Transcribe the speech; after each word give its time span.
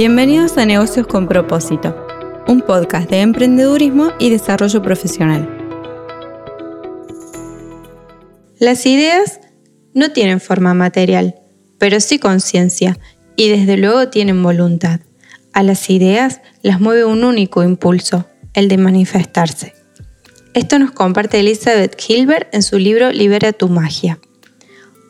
Bienvenidos 0.00 0.56
a 0.56 0.64
Negocios 0.64 1.06
con 1.06 1.28
Propósito, 1.28 1.94
un 2.48 2.62
podcast 2.62 3.10
de 3.10 3.20
emprendedurismo 3.20 4.12
y 4.18 4.30
desarrollo 4.30 4.80
profesional. 4.80 5.46
Las 8.58 8.86
ideas 8.86 9.40
no 9.92 10.10
tienen 10.10 10.40
forma 10.40 10.72
material, 10.72 11.34
pero 11.76 12.00
sí 12.00 12.18
conciencia 12.18 12.98
y 13.36 13.50
desde 13.50 13.76
luego 13.76 14.08
tienen 14.08 14.42
voluntad. 14.42 15.00
A 15.52 15.62
las 15.62 15.90
ideas 15.90 16.40
las 16.62 16.80
mueve 16.80 17.04
un 17.04 17.22
único 17.22 17.62
impulso, 17.62 18.24
el 18.54 18.68
de 18.68 18.78
manifestarse. 18.78 19.74
Esto 20.54 20.78
nos 20.78 20.92
comparte 20.92 21.40
Elizabeth 21.40 22.02
Hilbert 22.08 22.48
en 22.54 22.62
su 22.62 22.78
libro 22.78 23.12
Libera 23.12 23.52
tu 23.52 23.68
magia. 23.68 24.18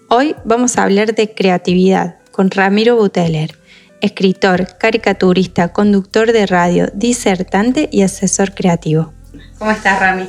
Hoy 0.08 0.34
vamos 0.44 0.78
a 0.78 0.82
hablar 0.82 1.14
de 1.14 1.32
creatividad 1.32 2.16
con 2.32 2.50
Ramiro 2.50 2.96
Buteler, 2.96 3.59
escritor, 4.00 4.76
caricaturista, 4.78 5.72
conductor 5.72 6.32
de 6.32 6.46
radio, 6.46 6.88
disertante 6.94 7.88
y 7.90 8.02
asesor 8.02 8.54
creativo. 8.54 9.12
¿Cómo 9.58 9.70
estás, 9.70 10.00
Rami? 10.00 10.28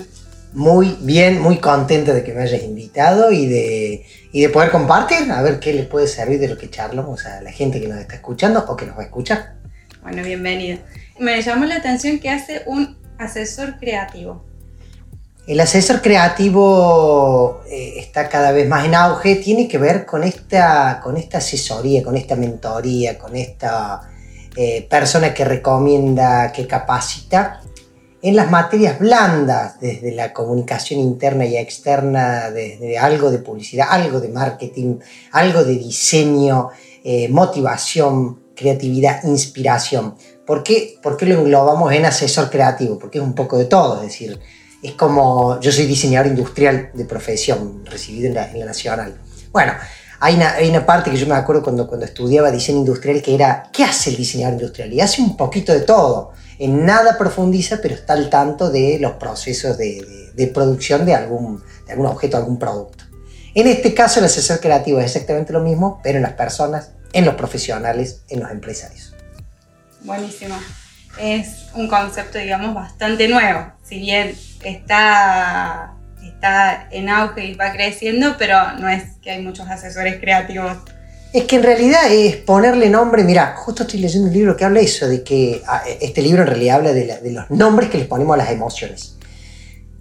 Muy 0.54 0.98
bien, 1.00 1.42
muy 1.42 1.58
contento 1.58 2.14
de 2.14 2.24
que 2.24 2.34
me 2.34 2.42
hayas 2.42 2.64
invitado 2.64 3.32
y 3.32 3.46
de, 3.46 4.06
de 4.34 4.50
poder 4.50 4.70
compartir, 4.70 5.32
a 5.32 5.42
ver 5.42 5.60
qué 5.60 5.74
les 5.74 5.86
puede 5.86 6.08
servir 6.08 6.40
de 6.40 6.50
lo 6.50 6.58
que 6.58 6.70
charlamos 6.70 7.26
a 7.26 7.42
la 7.42 7.52
gente 7.52 7.80
que 7.80 7.88
nos 7.88 7.98
está 8.00 8.16
escuchando 8.16 8.66
o 8.68 8.76
que 8.76 8.86
nos 8.86 8.98
va 8.98 9.04
a 9.04 9.06
escuchar. 9.06 9.54
Bueno, 10.04 10.24
bienvenido. 10.24 10.80
Me 11.20 11.42
llamó 11.42 11.66
la 11.66 11.76
atención 11.76 12.20
que 12.20 12.30
hace 12.30 12.64
un 12.66 12.98
asesor 13.18 13.78
creativo. 13.80 14.44
El 15.48 15.60
asesor 15.60 16.02
creativo 16.02 17.62
eh, 17.68 17.96
está 17.98 18.30
cada 18.30 18.52
vez 18.52 18.68
más 18.70 18.86
en 18.86 18.94
auge, 18.94 19.36
tiene 19.38 19.68
que 19.68 19.80
ver 19.80 20.06
con 20.06 20.24
esta, 20.24 21.02
con 21.04 21.18
esta 21.18 21.40
asesoría, 21.40 22.04
con 22.04 22.16
esta 22.16 22.36
mentoría, 22.36 23.18
con 23.18 23.36
esta 23.36 24.02
eh, 24.56 24.86
persona 24.88 25.34
que 25.34 25.44
recomienda, 25.44 26.52
que 26.52 26.68
capacita 26.68 27.62
en 28.22 28.36
las 28.36 28.52
materias 28.52 29.00
blandas, 29.00 29.80
desde 29.80 30.12
la 30.12 30.32
comunicación 30.32 31.00
interna 31.00 31.46
y 31.46 31.58
externa, 31.58 32.52
desde 32.52 33.00
algo 33.00 33.32
de 33.32 33.40
publicidad, 33.40 33.88
algo 33.90 34.20
de 34.20 34.30
marketing, 34.30 35.00
algo 35.32 35.64
de 35.64 35.76
diseño, 35.76 36.70
eh, 37.04 37.30
motivación, 37.30 38.44
creatividad, 38.56 39.24
inspiración. 39.24 40.14
¿Por 40.46 40.62
qué, 40.62 41.00
¿Por 41.02 41.18
qué 41.18 41.26
lo 41.26 41.40
englobamos 41.40 41.92
en 41.94 42.06
asesor 42.06 42.52
creativo? 42.52 43.00
Porque 43.00 43.18
es 43.18 43.24
un 43.24 43.34
poco 43.34 43.58
de 43.58 43.66
todo, 43.66 43.96
es 43.96 44.04
decir, 44.04 44.40
es 44.82 44.94
como, 44.94 45.60
yo 45.60 45.72
soy 45.72 45.86
diseñador 45.86 46.28
industrial 46.28 46.90
de 46.94 47.06
profesión, 47.06 47.86
recibido 47.86 48.28
en 48.28 48.34
la, 48.34 48.66
Nacional. 48.66 49.16
Bueno, 49.52 49.74
hay 50.20 50.36
una, 50.36 50.54
hay 50.54 50.70
una, 50.70 50.86
parte 50.86 51.12
que 51.12 51.18
yo 51.18 51.28
me 51.28 51.36
acuerdo 51.36 51.62
cuando, 51.62 51.88
cuando 51.88 52.06
estudiaba 52.06 52.52
diseño 52.52 52.80
industrial 52.80 53.22
que 53.22 53.36
era, 53.36 53.70
¿qué 53.72 53.84
hace 53.84 54.10
el 54.10 54.18
diseñador 54.18 54.54
industrial? 54.54 54.92
Y 54.94 55.02
hace 55.02 55.22
un 55.22 55.38
poquito 55.38 55.72
de 55.72 55.82
todo. 55.82 56.32
En 56.58 56.86
nada 56.86 57.18
profundiza, 57.18 57.80
pero 57.82 57.96
está 57.96 58.14
al 58.14 58.30
tanto 58.30 58.70
de 58.70 58.98
los 59.00 59.14
procesos 59.14 59.78
de, 59.78 60.32
de, 60.34 60.48
producción 60.48 61.06
de 61.06 61.16
algún, 61.16 61.62
de 61.86 61.94
algún 61.94 62.08
objeto, 62.08 62.38
algún 62.38 62.58
producto. 62.58 63.04
En 63.54 63.68
este 63.68 63.94
caso, 63.94 64.20
el 64.20 64.26
asesor 64.26 64.60
creativo 64.60 65.00
es 65.00 65.06
exactamente 65.06 65.54
lo 65.54 65.60
mismo, 65.60 66.00
pero 66.04 66.18
en 66.18 66.24
las 66.24 66.34
personas, 66.34 66.92
en 67.14 67.26
los 67.26 67.36
profesionales, 67.36 68.22
en 68.30 68.40
los 68.40 68.52
empresarios. 68.52 69.14
Buenísimo. 70.04 70.56
Es 71.20 71.68
un 71.74 71.88
concepto, 71.88 72.38
digamos, 72.38 72.74
bastante 72.74 73.28
nuevo. 73.28 73.72
Si 73.84 74.00
bien 74.00 74.36
está, 74.64 75.94
está 76.24 76.88
en 76.92 77.10
auge 77.10 77.46
y 77.46 77.56
va 77.56 77.72
creciendo, 77.72 78.36
pero 78.38 78.74
no 78.80 78.90
es 78.90 79.04
que 79.22 79.32
hay 79.32 79.42
muchos 79.42 79.70
asesores 79.70 80.20
creativos. 80.20 80.78
Es 81.34 81.46
que 81.46 81.56
en 81.58 81.64
realidad 81.64 82.12
es 82.12 82.36
ponerle 82.38 82.90
nombre, 82.90 83.24
mira, 83.24 83.56
justo 83.56 83.84
estoy 83.84 84.00
leyendo 84.00 84.28
un 84.28 84.34
libro 84.34 84.58
que 84.58 84.66
habla 84.66 84.82
eso, 84.82 85.08
de 85.08 85.24
que 85.24 85.62
ah, 85.66 85.82
este 86.02 86.22
libro 86.22 86.42
en 86.42 86.48
realidad 86.48 86.78
habla 86.78 86.92
de, 86.92 87.06
de 87.06 87.32
los 87.32 87.50
nombres 87.50 87.90
que 87.90 87.98
les 87.98 88.08
ponemos 88.08 88.34
a 88.34 88.38
las 88.38 88.52
emociones. 88.52 89.16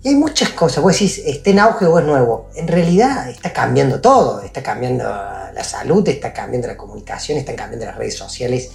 Y 0.03 0.09
hay 0.09 0.15
muchas 0.15 0.51
cosas, 0.51 0.83
vos 0.83 0.95
decís, 0.95 1.19
está 1.27 1.51
en 1.51 1.59
auge 1.59 1.85
o 1.85 1.99
es 1.99 2.07
nuevo. 2.07 2.49
En 2.55 2.67
realidad 2.67 3.29
está 3.29 3.53
cambiando 3.53 4.01
todo, 4.01 4.41
está 4.41 4.63
cambiando 4.63 5.05
la 5.05 5.63
salud, 5.63 6.09
está 6.09 6.33
cambiando 6.33 6.69
la 6.69 6.77
comunicación, 6.77 7.37
están 7.37 7.55
cambiando 7.55 7.85
las 7.85 7.97
redes 7.97 8.17
sociales, 8.17 8.71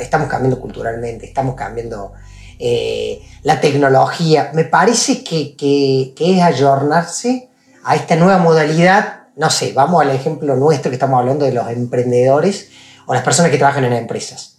estamos 0.00 0.28
cambiando 0.28 0.60
culturalmente, 0.60 1.24
estamos 1.24 1.54
cambiando 1.54 2.12
eh, 2.58 3.22
la 3.42 3.58
tecnología. 3.58 4.50
Me 4.52 4.64
parece 4.64 5.24
que, 5.24 5.56
que, 5.56 6.12
es 6.18 6.42
ayornarse 6.42 7.48
a 7.82 7.96
esta 7.96 8.14
nueva 8.16 8.36
modalidad. 8.36 9.28
No 9.34 9.48
sé, 9.48 9.72
vamos 9.72 10.02
al 10.02 10.10
ejemplo 10.10 10.56
nuestro 10.56 10.90
que 10.90 10.96
estamos 10.96 11.18
hablando 11.18 11.46
de 11.46 11.52
los 11.52 11.70
emprendedores 11.70 12.68
o 13.06 13.14
las 13.14 13.22
personas 13.22 13.50
que 13.50 13.56
trabajan 13.56 13.84
en 13.84 13.94
empresas 13.94 14.55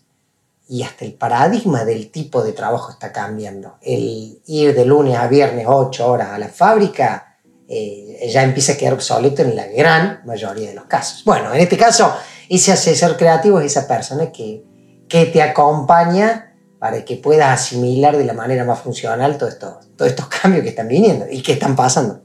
y 0.70 0.84
hasta 0.84 1.06
el 1.06 1.14
paradigma 1.14 1.86
del 1.86 2.12
tipo 2.12 2.44
de 2.44 2.52
trabajo 2.52 2.92
está 2.92 3.12
cambiando. 3.12 3.78
El 3.82 4.42
ir 4.46 4.76
de 4.76 4.86
lunes 4.86 5.18
a 5.18 5.28
viernes 5.28 5.66
8 5.68 6.08
horas 6.08 6.30
a 6.30 6.40
la 6.40 6.50
fábrica 6.50 7.38
eh, 7.70 8.30
ya 8.32 8.44
empieza 8.44 8.74
a 8.74 8.78
quedar 8.78 8.94
obsoleto 8.94 9.42
en 9.42 9.56
la 9.56 9.68
gran 9.68 10.22
mayoría 10.26 10.70
de 10.70 10.76
los 10.76 10.86
casos. 10.86 11.24
Bueno, 11.24 11.54
en 11.54 11.62
este 11.62 11.78
caso, 11.78 12.14
ese 12.50 12.72
asesor 12.72 13.18
creativo 13.18 13.60
es 13.60 13.68
esa 13.68 13.88
persona 13.88 14.32
que, 14.32 14.64
que 15.08 15.26
te 15.26 15.42
acompaña 15.42 16.56
para 16.80 17.04
que 17.04 17.16
puedas 17.16 17.62
asimilar 17.62 18.18
de 18.18 18.26
la 18.26 18.34
manera 18.34 18.64
más 18.64 18.80
funcional 18.80 19.38
todos 19.38 19.54
estos, 19.54 19.96
todos 19.96 20.12
estos 20.12 20.28
cambios 20.28 20.64
que 20.64 20.70
están 20.70 20.88
viniendo 20.88 21.26
y 21.30 21.42
que 21.42 21.54
están 21.54 21.76
pasando. 21.76 22.22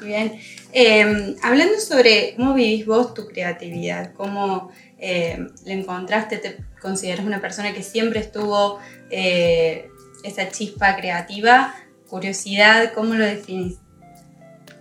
Bien. 0.00 0.38
Eh, 0.72 1.36
hablando 1.42 1.80
sobre 1.80 2.34
cómo 2.36 2.54
vivís 2.54 2.86
vos 2.86 3.12
tu 3.12 3.26
creatividad, 3.26 4.12
cómo 4.12 4.70
eh, 5.00 5.38
le 5.64 5.72
encontraste, 5.72 6.38
te 6.38 6.58
consideras 6.80 7.24
una 7.24 7.40
persona 7.40 7.72
que 7.72 7.82
siempre 7.82 8.20
estuvo 8.20 8.78
eh, 9.10 9.88
esa 10.24 10.48
chispa 10.50 10.96
creativa, 10.96 11.74
curiosidad, 12.08 12.92
¿cómo 12.94 13.14
lo 13.14 13.24
definís? 13.24 13.78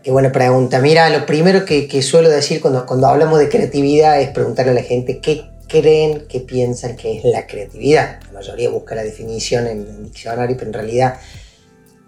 Qué 0.04 0.12
buena 0.12 0.32
pregunta. 0.32 0.80
Mira, 0.80 1.10
lo 1.10 1.26
primero 1.26 1.66
que, 1.66 2.02
suelo 2.02 2.30
decir 2.30 2.62
cuando, 2.62 2.86
cuando 2.86 3.08
hablamos 3.08 3.40
de 3.40 3.50
creatividad 3.50 4.22
es 4.22 4.30
preguntarle 4.30 4.72
a 4.72 4.76
la 4.76 4.84
gente 4.84 5.20
qué 5.20 5.50
creen, 5.68 6.26
qué 6.28 6.40
piensan 6.40 6.96
que 6.96 7.18
es 7.18 7.24
la 7.24 7.48
creatividad. 7.48 8.20
La 8.28 8.40
mayoría 8.40 8.70
busca 8.70 8.96
la 8.96 9.04
definición 9.04 9.68
en 9.68 9.80
el 9.80 10.04
diccionario, 10.06 10.56
pero 10.58 10.68
en 10.68 10.74
realidad 10.74 11.20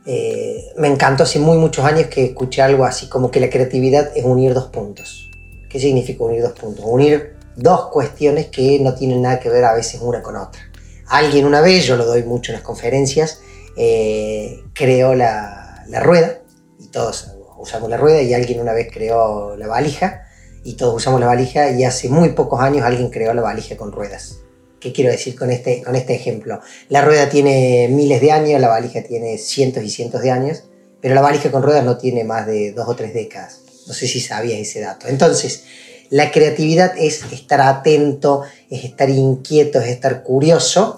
eh, 0.06 0.72
me 0.78 0.88
encantó 0.88 1.24
hace 1.24 1.40
muy 1.40 1.58
muchos 1.58 1.86
años 1.86 2.08
que 2.08 2.26
escuché 2.26 2.62
algo 2.62 2.86
así 2.86 3.08
como 3.08 3.30
que 3.30 3.40
la 3.40 3.50
creatividad 3.50 4.12
es 4.16 4.26
unir 4.26 4.54
dos 4.54 4.68
puntos. 4.68 5.30
¿Qué 5.70 5.80
significa 5.80 6.24
unir 6.24 6.42
dos 6.42 6.54
puntos? 6.54 6.84
Unir 6.86 7.41
dos 7.56 7.90
cuestiones 7.90 8.48
que 8.48 8.80
no 8.80 8.94
tienen 8.94 9.22
nada 9.22 9.40
que 9.40 9.50
ver 9.50 9.66
a 9.66 9.74
veces 9.74 10.02
una 10.02 10.22
con 10.22 10.36
otra. 10.36 10.62
Alguien 11.08 11.46
una 11.46 11.62
vez, 11.62 11.86
yo 11.86 11.98
lo 11.98 12.06
doy 12.06 12.24
mucho 12.24 12.52
en 12.52 12.58
las 12.58 12.64
conferencias, 12.64 13.40
eh, 13.76 14.64
creó 14.74 15.14
la, 15.14 15.84
la, 15.88 16.00
rueda, 16.00 16.42
y 16.80 16.88
todos 16.88 17.32
usamos 17.58 17.90
la 17.90 17.98
rueda, 17.98 18.22
y 18.22 18.34
alguien 18.34 18.62
una 18.62 18.74
vez 18.74 18.88
creó 18.92 19.58
la 19.58 19.68
valija, 19.68 20.24
y 20.64 20.74
todos 20.74 20.96
usamos 20.96 21.20
la 21.20 21.28
valija, 21.28 21.72
y 21.72 21.84
hace 21.84 22.08
muy 22.10 22.30
pocos 22.30 22.62
años 22.62 22.84
alguien 22.86 23.10
creó 23.10 23.34
la 23.34 23.42
valija 23.42 23.76
con 23.76 23.92
ruedas. 23.92 24.38
¿Qué 24.80 24.92
quiero 24.92 25.12
decir 25.12 25.36
con 25.36 25.52
este, 25.52 25.84
con 25.84 25.96
este 25.96 26.16
ejemplo? 26.16 26.60
La 26.90 27.02
rueda 27.02 27.30
tiene 27.30 27.88
miles 27.92 28.20
de 28.20 28.32
años, 28.32 28.60
la 28.60 28.68
valija 28.68 29.04
tiene 29.04 29.38
cientos 29.38 29.84
y 29.84 29.90
cientos 29.90 30.22
de 30.22 30.32
años, 30.32 30.64
pero 31.02 31.14
la 31.14 31.22
valija 31.22 31.52
con 31.52 31.62
ruedas 31.62 31.86
no 31.86 31.98
tiene 31.98 32.24
más 32.24 32.48
de 32.48 32.72
dos 32.72 32.88
o 32.88 32.96
tres 32.96 33.14
décadas. 33.14 33.62
No 33.88 33.94
sé 33.94 34.08
si 34.08 34.20
sabías 34.20 34.60
ese 34.60 34.80
dato. 34.80 35.08
Entonces, 35.08 35.66
la 36.12 36.30
creatividad 36.30 36.94
es 36.98 37.24
estar 37.32 37.62
atento, 37.62 38.44
es 38.70 38.84
estar 38.84 39.10
inquieto, 39.10 39.80
es 39.80 39.88
estar 39.88 40.24
curioso 40.24 40.98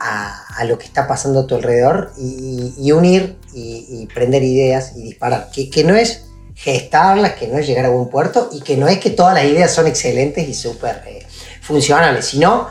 a, 0.00 0.64
lo 0.64 0.78
que 0.78 0.86
está 0.86 1.06
pasando 1.06 1.40
a 1.40 1.46
tu 1.46 1.56
alrededor 1.56 2.10
y, 2.18 2.90
unir 2.90 3.36
y, 3.52 4.08
prender 4.14 4.42
ideas 4.42 4.94
y 4.96 5.02
disparar. 5.02 5.50
Que, 5.50 5.84
no 5.84 5.94
es 5.94 6.24
gestarlas, 6.54 7.34
que 7.34 7.48
no 7.48 7.58
es 7.58 7.66
llegar 7.66 7.84
a 7.84 7.90
buen 7.90 8.08
puerto 8.08 8.48
y 8.50 8.62
que 8.62 8.78
no 8.78 8.88
es 8.88 8.98
que 8.98 9.10
todas 9.10 9.34
las 9.34 9.44
ideas 9.44 9.70
son 9.70 9.86
excelentes 9.86 10.48
y 10.48 10.54
súper 10.54 11.02
eh, 11.06 11.26
funcionales, 11.60 12.24
sino 12.24 12.68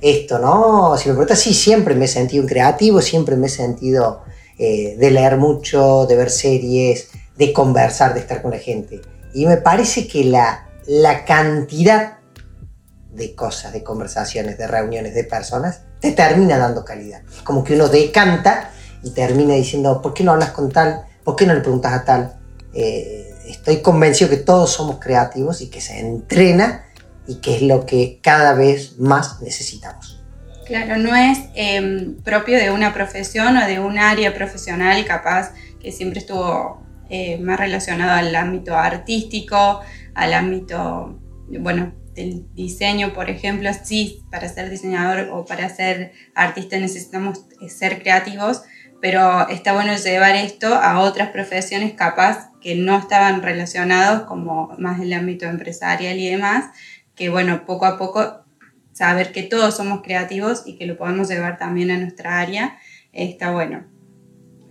esto, 0.00 0.40
¿no? 0.40 0.96
Si 0.98 1.08
me 1.08 1.14
preguntas, 1.14 1.38
sí, 1.38 1.54
siempre 1.54 1.94
me 1.94 2.06
he 2.06 2.08
sentido 2.08 2.46
creativo, 2.46 3.00
siempre 3.00 3.36
me 3.36 3.46
he 3.46 3.50
sentido 3.50 4.22
eh, 4.58 4.96
de 4.98 5.10
leer 5.12 5.36
mucho, 5.36 6.04
de 6.06 6.16
ver 6.16 6.30
series, 6.30 7.10
de 7.36 7.52
conversar, 7.52 8.14
de 8.14 8.20
estar 8.20 8.42
con 8.42 8.50
la 8.50 8.58
gente. 8.58 9.00
Y 9.34 9.46
me 9.46 9.58
parece 9.58 10.08
que 10.08 10.24
la 10.24 10.67
la 10.88 11.26
cantidad 11.26 12.18
de 13.12 13.34
cosas, 13.34 13.72
de 13.74 13.84
conversaciones, 13.84 14.56
de 14.56 14.66
reuniones, 14.66 15.14
de 15.14 15.22
personas, 15.24 15.82
te 16.00 16.12
termina 16.12 16.56
dando 16.56 16.84
calidad. 16.84 17.22
Como 17.44 17.62
que 17.62 17.74
uno 17.74 17.88
decanta 17.88 18.70
y 19.02 19.10
termina 19.10 19.54
diciendo, 19.54 20.00
¿por 20.00 20.14
qué 20.14 20.24
no 20.24 20.32
hablas 20.32 20.50
con 20.50 20.70
tal? 20.70 21.04
¿Por 21.24 21.36
qué 21.36 21.46
no 21.46 21.54
le 21.54 21.60
preguntas 21.60 21.92
a 21.92 22.04
tal? 22.04 22.38
Eh, 22.72 23.34
estoy 23.46 23.82
convencido 23.82 24.30
que 24.30 24.38
todos 24.38 24.72
somos 24.72 24.98
creativos 24.98 25.60
y 25.60 25.68
que 25.68 25.82
se 25.82 25.98
entrena 25.98 26.86
y 27.26 27.36
que 27.36 27.56
es 27.56 27.62
lo 27.62 27.84
que 27.84 28.20
cada 28.22 28.54
vez 28.54 28.98
más 28.98 29.42
necesitamos. 29.42 30.24
Claro, 30.64 30.96
no 30.96 31.14
es 31.14 31.38
em, 31.54 32.16
propio 32.22 32.56
de 32.58 32.70
una 32.70 32.94
profesión 32.94 33.56
o 33.58 33.66
de 33.66 33.78
un 33.78 33.98
área 33.98 34.34
profesional 34.34 35.04
capaz 35.04 35.52
que 35.80 35.92
siempre 35.92 36.20
estuvo 36.20 36.82
eh, 37.10 37.38
más 37.38 37.58
relacionado 37.58 38.12
al 38.12 38.34
ámbito 38.34 38.76
artístico, 38.76 39.80
al 40.18 40.34
ámbito, 40.34 41.16
bueno, 41.60 41.94
del 42.16 42.52
diseño, 42.52 43.12
por 43.14 43.30
ejemplo, 43.30 43.70
sí, 43.84 44.24
para 44.32 44.48
ser 44.48 44.68
diseñador 44.68 45.28
o 45.32 45.44
para 45.44 45.68
ser 45.68 46.12
artista 46.34 46.76
necesitamos 46.76 47.44
ser 47.68 48.02
creativos, 48.02 48.62
pero 49.00 49.48
está 49.48 49.74
bueno 49.74 49.94
llevar 49.96 50.34
esto 50.34 50.74
a 50.74 50.98
otras 50.98 51.28
profesiones 51.28 51.92
capaz 51.92 52.50
que 52.60 52.74
no 52.74 52.98
estaban 52.98 53.42
relacionados, 53.42 54.22
como 54.22 54.74
más 54.76 55.00
el 55.00 55.12
ámbito 55.12 55.46
empresarial 55.46 56.18
y 56.18 56.28
demás, 56.28 56.64
que 57.14 57.28
bueno, 57.28 57.64
poco 57.64 57.86
a 57.86 57.96
poco 57.96 58.44
saber 58.92 59.30
que 59.30 59.44
todos 59.44 59.76
somos 59.76 60.02
creativos 60.02 60.64
y 60.66 60.76
que 60.76 60.86
lo 60.86 60.96
podemos 60.96 61.28
llevar 61.28 61.58
también 61.58 61.92
a 61.92 61.98
nuestra 61.98 62.40
área, 62.40 62.76
está 63.12 63.52
bueno. 63.52 63.86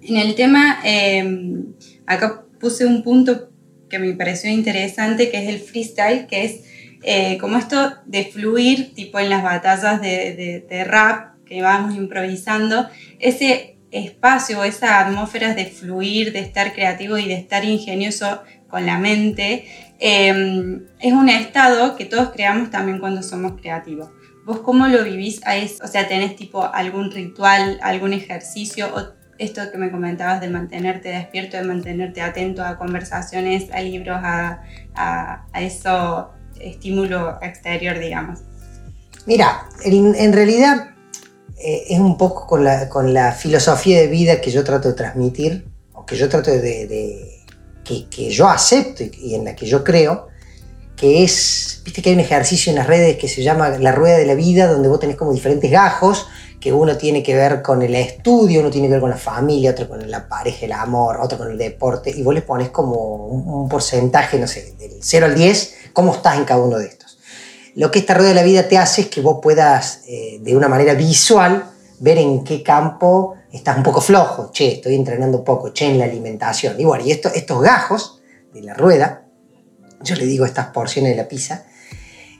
En 0.01 0.17
el 0.17 0.35
tema, 0.35 0.79
em, 0.83 1.73
acá 2.05 2.43
puse 2.59 2.85
un 2.85 3.01
punto 3.01 3.49
que 3.89 3.99
me 3.99 4.13
pareció 4.13 4.49
interesante, 4.49 5.29
que 5.29 5.43
es 5.43 5.49
el 5.49 5.59
freestyle, 5.59 6.27
que 6.27 6.45
es 6.45 6.63
eh, 7.03 7.37
como 7.39 7.57
esto 7.57 7.93
de 8.05 8.25
fluir, 8.25 8.93
tipo 8.93 9.19
en 9.19 9.29
las 9.29 9.43
batallas 9.43 10.01
de, 10.01 10.65
de, 10.67 10.83
rap 10.83 11.35
que 11.45 11.61
vamos 11.61 11.95
improvisando, 11.95 12.89
ese 13.19 13.77
espacio, 13.91 14.63
esa 14.63 14.99
atmósfera 14.99 15.53
de 15.53 15.65
fluir, 15.65 16.33
de 16.33 16.39
estar 16.39 16.73
creativo 16.73 17.17
y 17.17 17.27
de 17.27 17.35
estar 17.35 17.63
ingenioso 17.63 18.41
con 18.67 18.85
la 18.85 18.97
mente, 18.97 19.65
em, 19.99 20.85
es 20.99 21.13
un 21.13 21.29
estado 21.29 21.95
que 21.95 22.05
todos 22.05 22.31
creamos 22.31 22.69
también 22.69 22.99
cuando 22.99 23.23
somos 23.23 23.53
creativos. 23.59 24.09
¿Vos 24.45 24.59
cómo 24.59 24.87
lo 24.87 25.03
vivís 25.03 25.45
a 25.45 25.57
eso? 25.57 25.83
O 25.83 25.87
sea, 25.87 26.07
¿tenés 26.07 26.35
tipo 26.35 26.63
algún 26.63 27.11
ritual, 27.11 27.79
algún 27.81 28.13
ejercicio 28.13 28.89
o 28.93 29.16
esto 29.39 29.61
que 29.71 29.77
me 29.77 29.91
comentabas 29.91 30.41
de 30.41 30.49
mantenerte 30.49 31.09
despierto, 31.09 31.57
de 31.57 31.63
mantenerte 31.63 32.21
atento 32.21 32.63
a 32.63 32.77
conversaciones, 32.77 33.71
a 33.71 33.81
libros, 33.81 34.17
a, 34.21 34.63
a, 34.95 35.61
eso 35.61 36.29
estímulo 36.59 37.37
exterior, 37.41 37.99
digamos? 37.99 38.39
Mira, 39.25 39.67
en, 39.83 40.33
realidad 40.33 40.89
eh, 41.57 41.83
es 41.89 41.99
un 41.99 42.17
poco 42.17 42.47
con 42.47 42.63
la, 42.63 42.89
con 42.89 43.13
la, 43.13 43.33
filosofía 43.33 43.99
de 43.99 44.07
vida 44.07 44.41
que 44.41 44.51
yo 44.51 44.63
trato 44.63 44.89
de 44.89 44.93
transmitir, 44.95 45.67
o 45.93 46.05
que 46.05 46.15
yo 46.15 46.29
trato 46.29 46.51
de, 46.51 47.43
que, 47.83 48.07
que, 48.09 48.29
yo 48.29 48.47
acepto 48.47 49.03
y, 49.03 49.35
en 49.35 49.45
la 49.45 49.55
que 49.55 49.65
yo 49.65 49.83
creo, 49.83 50.29
que 50.95 51.23
es, 51.23 51.81
viste 51.85 52.01
que 52.01 52.09
hay 52.09 52.15
un 52.15 52.21
ejercicio 52.21 52.71
en 52.71 52.77
las 52.77 52.87
redes 52.87 53.17
que 53.17 53.27
se 53.27 53.43
llama 53.43 53.69
la 53.69 53.91
rueda 53.91 54.17
de 54.17 54.25
la 54.25 54.33
vida, 54.33 54.67
donde 54.67 54.87
vos 54.87 54.99
tenés 54.99 55.15
como 55.15 55.31
diferentes 55.31 55.69
gajos 55.69 56.27
que 56.59 56.73
uno 56.73 56.97
tiene 56.97 57.21
que 57.21 57.35
ver 57.35 57.61
con 57.61 57.81
el 57.81 57.93
estudio, 57.95 58.61
uno 58.61 58.69
tiene 58.69 58.87
que 58.87 58.93
ver 58.93 59.01
con 59.01 59.09
la 59.09 59.17
familia, 59.17 59.71
otro 59.71 59.87
con 59.87 60.09
la 60.09 60.27
pareja, 60.27 60.65
el 60.65 60.71
amor, 60.71 61.17
otro 61.21 61.37
con 61.37 61.51
el 61.51 61.57
deporte, 61.57 62.09
y 62.09 62.23
vos 62.23 62.33
le 62.33 62.41
pones 62.41 62.69
como 62.69 63.27
un, 63.27 63.69
porcentaje, 63.69 64.39
no 64.39 64.47
sé, 64.47 64.73
del 64.77 64.97
0 65.01 65.25
al 65.27 65.35
10, 65.35 65.75
cómo 65.93 66.13
estás 66.13 66.37
en 66.37 66.45
cada 66.45 66.61
uno 66.61 66.77
de 66.77 66.87
estos. 66.87 67.19
Lo 67.75 67.91
que 67.91 67.99
esta 67.99 68.15
rueda 68.15 68.29
de 68.29 68.35
la 68.35 68.43
vida 68.43 68.67
te 68.67 68.77
hace 68.77 69.01
es 69.01 69.07
que 69.07 69.21
vos 69.21 69.39
puedas, 69.41 70.01
eh, 70.07 70.39
de 70.41 70.55
una 70.55 70.67
manera 70.67 70.95
visual, 70.95 71.63
ver 71.99 72.17
en 72.17 72.43
qué 72.43 72.63
campo 72.63 73.35
estás 73.51 73.77
un 73.77 73.83
poco 73.83 74.01
flojo, 74.01 74.51
che, 74.51 74.73
estoy 74.73 74.95
entrenando 74.95 75.43
poco, 75.43 75.71
che, 75.73 75.85
en 75.85 75.99
la 75.99 76.05
alimentación. 76.05 76.79
Y 76.79 76.85
bueno, 76.85 77.05
y 77.05 77.11
esto, 77.11 77.29
estos 77.33 77.61
gajos 77.61 78.19
de 78.53 78.63
la 78.63 78.73
rueda, 78.73 79.25
yo 80.01 80.15
le 80.15 80.25
digo 80.25 80.45
estas 80.45 80.67
porciones 80.67 81.11
de 81.11 81.17
la 81.17 81.27
pizza, 81.27 81.65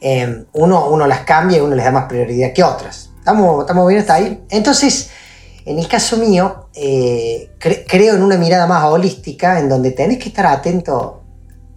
eh, 0.02 0.46
uno, 0.54 0.90
uno 0.90 1.06
las 1.06 1.22
cambia 1.22 1.58
y 1.58 1.62
uno 1.62 1.76
les 1.76 1.86
da 1.86 1.92
más 1.92 2.06
prioridad 2.06 2.54
que 2.54 2.64
otras. 2.64 3.07
Estamos, 3.28 3.60
estamos 3.60 3.86
bien 3.90 4.00
hasta 4.00 4.14
ahí. 4.14 4.46
Entonces, 4.50 5.10
en 5.66 5.78
el 5.78 5.86
caso 5.90 6.16
mío, 6.16 6.70
eh, 6.74 7.52
creo 7.60 8.16
en 8.16 8.24
una 8.24 8.38
mirada 8.38 8.68
más 8.68 8.86
holística, 8.86 9.60
en 9.60 9.68
donde 9.68 9.92
tenés 9.92 10.18
que 10.18 10.30
estar 10.30 10.46
atento, 10.46 11.24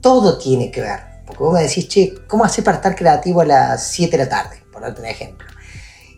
todo 0.00 0.38
tiene 0.38 0.70
que 0.70 0.80
ver. 0.80 1.00
Porque 1.26 1.42
vos 1.42 1.52
me 1.52 1.62
decís, 1.62 1.88
che, 1.88 2.14
¿cómo 2.28 2.44
hacer 2.44 2.62
para 2.62 2.76
estar 2.76 2.94
creativo 2.94 3.40
a 3.40 3.46
las 3.46 3.82
7 3.88 4.16
de 4.16 4.22
la 4.22 4.28
tarde? 4.28 4.62
Por 4.72 4.82
darte 4.82 5.00
un 5.00 5.08
ejemplo. 5.08 5.48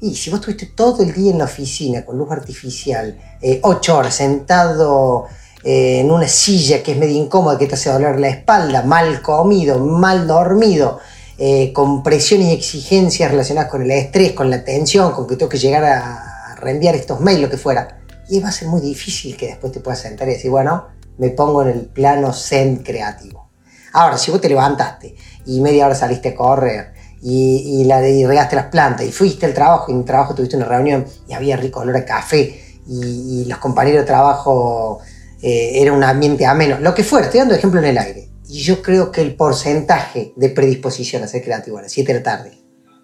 Y 0.03 0.15
si 0.17 0.29
vos 0.29 0.41
estuviste 0.41 0.67
todo 0.67 1.03
el 1.03 1.15
día 1.15 1.33
en 1.33 1.39
la 1.39 1.45
oficina 1.45 2.05
con 2.05 2.19
luz 2.19 2.31
artificial, 2.31 3.19
eh, 3.41 3.59
8 3.63 3.97
horas 3.97 4.15
sentado 4.15 5.29
eh, 5.65 6.01
en 6.01 6.11
una 6.11 6.29
silla 6.29 6.83
que 6.83 6.93
es 6.93 6.99
medio 6.99 7.17
incómoda, 7.17 7.57
que 7.57 7.67
te 7.67 7.77
hace 7.77 7.89
doler 7.89 8.21
la 8.21 8.29
espalda, 8.29 8.83
mal 8.83 9.23
comido, 9.23 9.79
mal 9.79 10.27
dormido, 10.27 11.01
eh, 11.45 11.73
con 11.73 12.05
presiones 12.05 12.51
y 12.51 12.53
exigencias 12.53 13.29
relacionadas 13.29 13.69
con 13.69 13.83
el 13.83 13.91
estrés, 13.91 14.31
con 14.31 14.49
la 14.49 14.63
tensión, 14.63 15.11
con 15.11 15.27
que 15.27 15.35
tengo 15.35 15.49
que 15.49 15.59
llegar 15.59 15.83
a 15.83 16.55
reenviar 16.55 16.95
estos 16.95 17.19
mails, 17.19 17.41
lo 17.41 17.51
que 17.51 17.57
fuera. 17.57 17.99
Y 18.29 18.39
va 18.39 18.51
a 18.51 18.53
ser 18.53 18.69
muy 18.69 18.81
difícil 18.81 19.37
que 19.37 19.49
después 19.49 19.73
te 19.73 19.81
puedas 19.81 19.99
sentar 19.99 20.29
y 20.29 20.35
decir, 20.35 20.53
bueno, 20.53 20.87
me 21.19 21.31
pongo 21.31 21.63
en 21.63 21.71
el 21.71 21.81
plano 21.87 22.33
zen 22.33 22.77
creativo. 22.77 23.51
Ahora, 23.93 24.19
si 24.19 24.31
vos 24.31 24.41
te 24.41 24.49
levantaste 24.49 25.17
y 25.45 25.61
media 25.61 25.87
hora 25.87 25.97
saliste 25.97 26.29
a 26.29 26.37
correr 26.37 26.93
y, 27.21 27.81
y, 27.81 27.85
la, 27.87 27.99
regaste 28.01 28.55
las 28.55 28.67
plantas 28.67 29.05
y 29.05 29.11
fuiste 29.11 29.45
al 29.45 29.53
trabajo 29.53 29.87
y 29.89 29.95
en 29.95 29.99
el 29.99 30.05
trabajo 30.05 30.37
tuviste 30.37 30.57
una 30.57 30.67
reunión 30.67 31.05
y 31.27 31.33
había 31.33 31.57
rico 31.57 31.81
olor 31.81 31.97
a 31.97 32.05
café 32.05 32.79
y, 32.87 33.47
los 33.49 33.59
compañeros 33.59 34.03
de 34.03 34.07
trabajo 34.07 35.01
eh, 35.43 35.73
era 35.83 35.93
un 35.93 36.05
ambiente 36.05 36.47
ameno, 36.47 36.79
lo 36.79 36.95
que 36.95 37.03
fuera, 37.03 37.27
estoy 37.27 37.41
dando 37.41 37.57
ejemplo 37.57 37.81
en 37.81 37.87
el 37.87 37.99
aire 37.99 38.32
y 38.53 38.61
yo 38.61 38.83
creo 38.83 39.11
que 39.11 39.23
el 39.23 39.35
porcentaje 39.35 40.35
de 40.37 40.51
predisposición 40.51 41.23
a 41.23 41.27
ser 41.27 41.43
creativo 41.43 41.79
a 41.79 41.83
las 41.83 41.93
7 41.93 42.13
de 42.13 42.19
la 42.19 42.23
tarde 42.23 42.59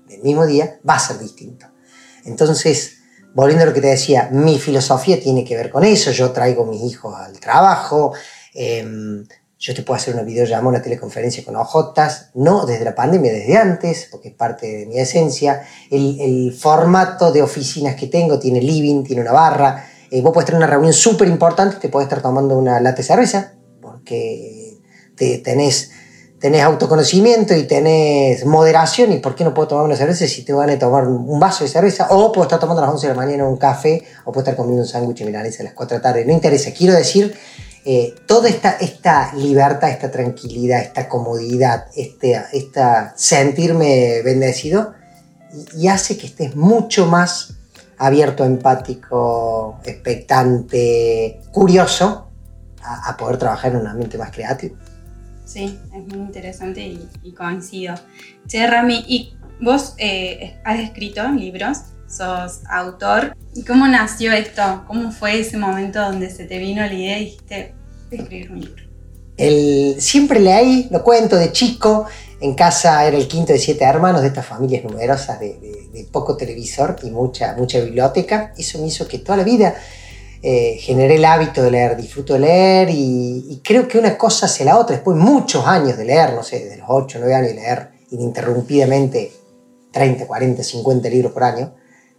del 0.06 0.20
mismo 0.20 0.44
día 0.44 0.78
va 0.86 0.96
a 0.96 0.98
ser 0.98 1.18
distinto. 1.18 1.64
Entonces, 2.26 2.98
volviendo 3.34 3.64
a 3.64 3.66
lo 3.68 3.72
que 3.72 3.80
te 3.80 3.86
decía, 3.86 4.28
mi 4.30 4.58
filosofía 4.58 5.18
tiene 5.18 5.46
que 5.46 5.56
ver 5.56 5.70
con 5.70 5.84
eso. 5.84 6.10
Yo 6.10 6.32
traigo 6.32 6.64
a 6.64 6.66
mis 6.66 6.82
hijos 6.82 7.14
al 7.16 7.40
trabajo. 7.40 8.12
Em, 8.52 9.26
yo 9.58 9.74
te 9.74 9.82
puedo 9.82 9.96
hacer 9.96 10.12
una 10.12 10.22
videollamada, 10.22 10.68
una 10.68 10.82
teleconferencia 10.82 11.42
con 11.42 11.56
ojotas, 11.56 12.28
no 12.34 12.66
desde 12.66 12.84
la 12.84 12.94
pandemia, 12.94 13.32
desde 13.32 13.56
antes, 13.56 14.08
porque 14.10 14.28
es 14.28 14.34
parte 14.34 14.66
de 14.66 14.84
mi 14.84 14.98
esencia. 14.98 15.62
El, 15.90 16.52
formato 16.52 17.32
de 17.32 17.40
oficinas 17.40 17.96
que 17.96 18.08
tengo 18.08 18.38
tiene 18.38 18.60
living, 18.60 19.02
tiene 19.02 19.22
una 19.22 19.32
barra. 19.32 19.82
Eh, 20.10 20.20
vos 20.20 20.34
puedes 20.34 20.44
tener 20.44 20.58
una 20.58 20.66
reunión 20.66 20.92
súper 20.92 21.26
importante, 21.26 21.76
te 21.76 21.88
puedes 21.88 22.04
estar 22.04 22.20
tomando 22.20 22.54
una 22.58 22.80
lata 22.80 22.98
de 22.98 23.02
cerveza, 23.02 23.54
porque 23.80 24.57
tenés, 25.18 25.90
tenés 26.38 26.62
autoconocimiento 26.62 27.54
y 27.54 27.64
tenés 27.64 28.44
moderación, 28.44 29.12
¿y 29.12 29.18
por 29.18 29.34
qué 29.34 29.44
no 29.44 29.52
puedo 29.52 29.68
tomar 29.68 29.84
una 29.84 29.96
cerveza 29.96 30.26
si 30.26 30.44
te 30.44 30.52
van 30.52 30.70
a 30.70 30.78
tomar 30.78 31.06
un 31.06 31.40
vaso 31.40 31.64
de 31.64 31.70
cerveza? 31.70 32.08
O 32.10 32.32
puedo 32.32 32.44
estar 32.44 32.60
tomando 32.60 32.82
a 32.82 32.86
las 32.86 32.94
11 32.94 33.08
de 33.08 33.14
la 33.14 33.20
mañana 33.20 33.44
un 33.44 33.56
café, 33.56 34.04
o 34.24 34.32
puedo 34.32 34.40
estar 34.40 34.56
comiendo 34.56 34.82
un 34.82 34.88
sándwich 34.88 35.24
milanesa 35.24 35.62
a 35.62 35.64
las 35.64 35.74
4 35.74 35.96
de 35.96 35.98
la 35.98 36.02
tarde, 36.02 36.24
no 36.24 36.32
interesa, 36.32 36.70
quiero 36.72 36.94
decir, 36.94 37.34
eh, 37.84 38.14
toda 38.26 38.48
esta, 38.48 38.72
esta 38.72 39.32
libertad, 39.34 39.90
esta 39.90 40.10
tranquilidad, 40.10 40.82
esta 40.82 41.08
comodidad, 41.08 41.86
este, 41.96 42.38
esta 42.52 43.14
sentirme 43.16 44.20
bendecido, 44.22 44.92
y, 45.74 45.88
hace 45.88 46.18
que 46.18 46.26
estés 46.26 46.54
mucho 46.54 47.06
más 47.06 47.54
abierto, 47.96 48.44
empático, 48.44 49.80
expectante, 49.84 51.40
curioso 51.50 52.28
a, 52.82 53.08
a 53.08 53.16
poder 53.16 53.38
trabajar 53.38 53.72
en 53.72 53.78
un 53.78 53.86
ambiente 53.86 54.18
más 54.18 54.30
creativo. 54.30 54.76
Sí, 55.48 55.78
es 55.94 56.06
muy 56.14 56.26
interesante 56.26 56.94
y, 57.22 57.32
coincido. 57.32 57.94
Che, 58.46 58.66
Rami, 58.66 59.02
¿y 59.08 59.34
vos 59.62 59.94
eh, 59.96 60.60
has 60.62 60.78
escrito 60.78 61.26
libros? 61.30 61.78
¿Sos 62.06 62.60
autor? 62.68 63.34
¿Y 63.54 63.64
cómo 63.64 63.88
nació 63.88 64.32
esto? 64.32 64.84
¿Cómo 64.86 65.10
fue 65.10 65.40
ese 65.40 65.56
momento 65.56 66.00
donde 66.00 66.28
se 66.28 66.44
te 66.44 66.58
vino 66.58 66.82
la 66.82 66.92
idea 66.92 67.18
y 67.18 67.24
dijiste, 67.24 67.74
escribir 68.10 68.52
un 68.52 68.60
libro? 68.60 68.82
El, 69.38 69.96
siempre 70.00 70.38
leí, 70.38 70.86
lo 70.90 71.02
cuento 71.02 71.36
de 71.36 71.50
chico, 71.50 72.04
en 72.42 72.54
casa 72.54 73.06
era 73.06 73.16
el 73.16 73.26
quinto 73.26 73.54
de 73.54 73.58
siete 73.58 73.84
hermanos 73.84 74.20
de 74.20 74.28
estas 74.28 74.44
familias 74.44 74.84
numerosas 74.84 75.40
de, 75.40 75.54
de, 75.94 76.06
poco 76.12 76.36
televisor 76.36 76.96
y 77.02 77.10
mucha, 77.10 77.54
mucha 77.56 77.80
biblioteca. 77.80 78.52
Eso 78.58 78.78
me 78.80 78.88
hizo 78.88 79.08
que 79.08 79.18
toda 79.18 79.38
la 79.38 79.44
vida 79.44 79.74
eh, 80.40 80.78
generé 80.80 81.16
el 81.16 81.24
hábito 81.24 81.62
de 81.62 81.70
leer, 81.70 81.96
disfruto 81.96 82.34
de 82.34 82.40
leer 82.40 82.88
y, 82.90 83.60
creo 83.64 83.88
que 83.88 83.98
una 83.98 84.16
cosa 84.16 84.46
hace 84.46 84.64
la 84.64 84.78
otra. 84.78 84.96
Después 84.96 85.16
muchos 85.16 85.66
años 85.66 85.96
de 85.96 86.04
leer, 86.04 86.32
no 86.32 86.42
sé, 86.42 86.60
desde 86.60 86.76
los 86.78 86.86
8, 86.88 87.18
9 87.20 87.34
años 87.34 87.48
de 87.48 87.54
leer 87.54 87.88
ininterrumpidamente 88.10 89.32
30, 89.90 90.26
40, 90.26 90.62
50 90.62 91.08
libros 91.08 91.32
por 91.32 91.42
año, 91.42 91.74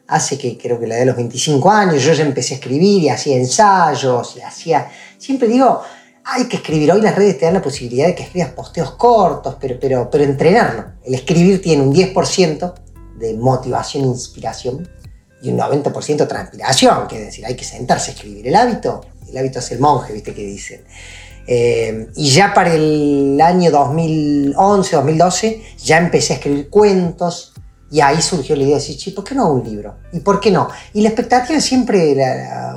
hace 0.07 0.37
que 0.37 0.57
creo 0.57 0.79
que 0.79 0.87
la 0.87 0.95
de 0.95 1.05
los 1.05 1.15
25 1.15 1.69
años 1.71 2.03
yo 2.03 2.13
ya 2.13 2.23
empecé 2.23 2.55
a 2.55 2.57
escribir 2.57 3.03
y 3.03 3.09
hacía 3.09 3.37
ensayos 3.37 4.35
y 4.37 4.41
hacía... 4.41 4.91
Siempre 5.17 5.47
digo, 5.47 5.81
hay 6.25 6.45
que 6.45 6.57
escribir. 6.57 6.91
Hoy 6.91 7.01
las 7.01 7.15
redes 7.15 7.37
te 7.37 7.45
dan 7.45 7.53
la 7.53 7.61
posibilidad 7.61 8.07
de 8.07 8.15
que 8.15 8.23
escribas 8.23 8.51
posteos 8.51 8.91
cortos, 8.91 9.55
pero, 9.59 9.77
pero, 9.79 10.09
pero 10.09 10.23
entrenarlo. 10.23 10.85
El 11.03 11.15
escribir 11.15 11.61
tiene 11.61 11.83
un 11.83 11.93
10% 11.93 12.73
de 13.17 13.33
motivación 13.35 14.03
e 14.03 14.07
inspiración 14.07 14.87
y 15.41 15.49
un 15.49 15.57
90% 15.57 16.27
transpiración, 16.27 17.07
que 17.07 17.19
es 17.19 17.25
decir, 17.27 17.45
hay 17.45 17.55
que 17.55 17.63
sentarse 17.63 18.11
a 18.11 18.13
escribir. 18.13 18.47
El 18.47 18.55
hábito, 18.55 19.01
el 19.29 19.37
hábito 19.37 19.59
es 19.59 19.71
el 19.71 19.79
monje, 19.79 20.13
viste 20.13 20.33
que 20.33 20.43
dicen. 20.43 20.81
Eh, 21.47 22.07
y 22.15 22.29
ya 22.29 22.53
para 22.53 22.73
el 22.73 23.39
año 23.41 23.71
2011, 23.71 24.95
2012, 24.95 25.63
ya 25.83 25.97
empecé 25.97 26.33
a 26.33 26.35
escribir 26.35 26.69
cuentos 26.69 27.53
y 27.91 28.01
ahí 28.01 28.21
surgió 28.21 28.55
la 28.55 28.63
idea 28.63 28.77
de 28.77 28.83
decir, 28.83 29.15
¿por 29.15 29.23
qué 29.23 29.33
no 29.33 29.51
un 29.51 29.63
libro? 29.63 29.95
¿Y 30.13 30.19
por 30.19 30.39
qué 30.39 30.51
no? 30.51 30.69
Y 30.93 31.01
la 31.01 31.09
expectativa 31.09 31.59
siempre 31.59 32.15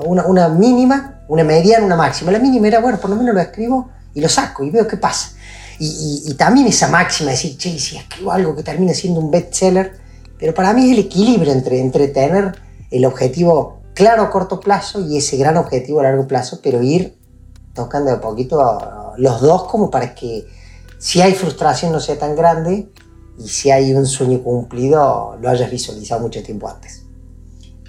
una, 0.06 0.24
una 0.24 0.48
mínima, 0.48 1.22
una 1.28 1.44
mediana, 1.44 1.84
una 1.84 1.96
máxima. 1.96 2.32
La 2.32 2.38
mínima 2.38 2.68
era, 2.68 2.80
bueno, 2.80 2.98
por 2.98 3.10
lo 3.10 3.16
menos 3.16 3.34
lo 3.34 3.40
escribo 3.40 3.90
y 4.14 4.20
lo 4.20 4.28
saco 4.28 4.64
y 4.64 4.70
veo 4.70 4.86
qué 4.86 4.96
pasa. 4.96 5.32
Y, 5.78 6.34
también 6.34 6.68
esa 6.68 6.88
máxima 6.88 7.30
de 7.30 7.36
decir, 7.36 7.58
che, 7.58 7.76
si 7.78 7.96
escribo 7.96 8.30
algo 8.30 8.54
que 8.54 8.62
termine 8.62 8.94
siendo 8.94 9.18
un 9.18 9.30
bestseller, 9.30 9.98
pero 10.42 10.54
para 10.54 10.72
mí 10.72 10.86
es 10.86 10.98
el 10.98 11.04
equilibrio 11.04 11.52
entre, 11.52 11.78
entre 11.78 12.08
tener 12.08 12.56
el 12.90 13.04
objetivo 13.04 13.80
claro 13.94 14.22
a 14.22 14.30
corto 14.30 14.58
plazo 14.58 15.00
y 15.08 15.16
ese 15.16 15.36
gran 15.36 15.56
objetivo 15.56 16.00
a 16.00 16.02
largo 16.02 16.26
plazo, 16.26 16.58
pero 16.60 16.82
ir 16.82 17.14
tocando 17.74 18.10
de 18.10 18.16
poquito 18.16 19.14
los 19.18 19.40
dos 19.40 19.68
como 19.70 19.88
para 19.88 20.16
que 20.16 20.44
si 20.98 21.20
hay 21.20 21.34
frustración 21.34 21.92
no 21.92 22.00
sea 22.00 22.18
tan 22.18 22.34
grande 22.34 22.88
y 23.38 23.48
si 23.48 23.70
hay 23.70 23.94
un 23.94 24.04
sueño 24.04 24.42
cumplido 24.42 25.38
lo 25.40 25.48
hayas 25.48 25.70
visualizado 25.70 26.22
mucho 26.22 26.42
tiempo 26.42 26.68
antes. 26.68 27.06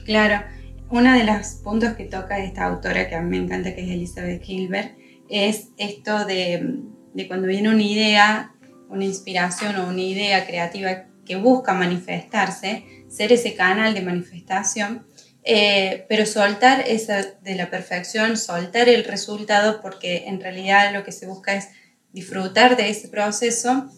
Claro, 0.06 0.46
uno 0.92 1.12
de 1.12 1.24
los 1.24 1.48
puntos 1.64 1.94
que 1.94 2.06
toca 2.06 2.38
esta 2.38 2.66
autora 2.66 3.10
que 3.10 3.16
a 3.16 3.22
mí 3.24 3.32
me 3.32 3.46
encanta, 3.46 3.74
que 3.74 3.82
es 3.82 3.90
Elizabeth 3.90 4.44
Gilbert, 4.44 4.96
es 5.28 5.70
esto 5.78 6.26
de, 6.26 6.82
de 7.16 7.28
cuando 7.28 7.48
viene 7.48 7.70
una 7.70 7.82
idea, 7.82 8.54
una 8.92 9.06
inspiración 9.06 9.76
o 9.78 9.88
una 9.88 10.02
idea 10.02 10.46
creativa 10.46 11.06
que 11.26 11.36
busca 11.36 11.74
manifestarse, 11.74 13.06
ser 13.10 13.32
ese 13.32 13.56
canal 13.56 13.94
de 13.94 14.02
manifestación, 14.02 15.06
eh, 15.44 16.06
pero 16.08 16.26
soltar 16.26 16.86
esa 16.88 17.22
de 17.22 17.56
la 17.56 17.70
perfección, 17.70 18.38
soltar 18.38 18.88
el 18.88 19.04
resultado, 19.04 19.82
porque 19.82 20.26
en 20.28 20.40
realidad 20.40 20.94
lo 20.94 21.04
que 21.04 21.12
se 21.12 21.28
busca 21.28 21.54
es 21.54 21.70
disfrutar 22.14 22.78
de 22.78 22.90
ese 22.90 23.10
proceso 23.10 23.90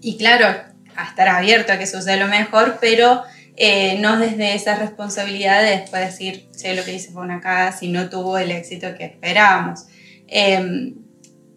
y 0.00 0.16
claro, 0.16 0.46
estar 1.08 1.28
abierto 1.28 1.72
a 1.72 1.78
que 1.78 1.86
suceda 1.86 2.16
lo 2.16 2.28
mejor, 2.28 2.78
pero 2.80 3.22
eh, 3.56 3.98
no 3.98 4.18
desde 4.18 4.54
esa 4.54 4.76
responsabilidad 4.76 5.62
de 5.62 5.78
después 5.78 6.06
decir, 6.06 6.48
sé 6.52 6.74
lo 6.74 6.84
que 6.84 6.94
hice 6.94 7.10
fue 7.10 7.22
una 7.22 7.40
casa 7.40 7.78
si 7.78 7.88
no 7.88 8.08
tuvo 8.08 8.38
el 8.38 8.50
éxito 8.50 8.94
que 8.96 9.04
esperábamos. 9.04 9.86
Em, 10.26 10.94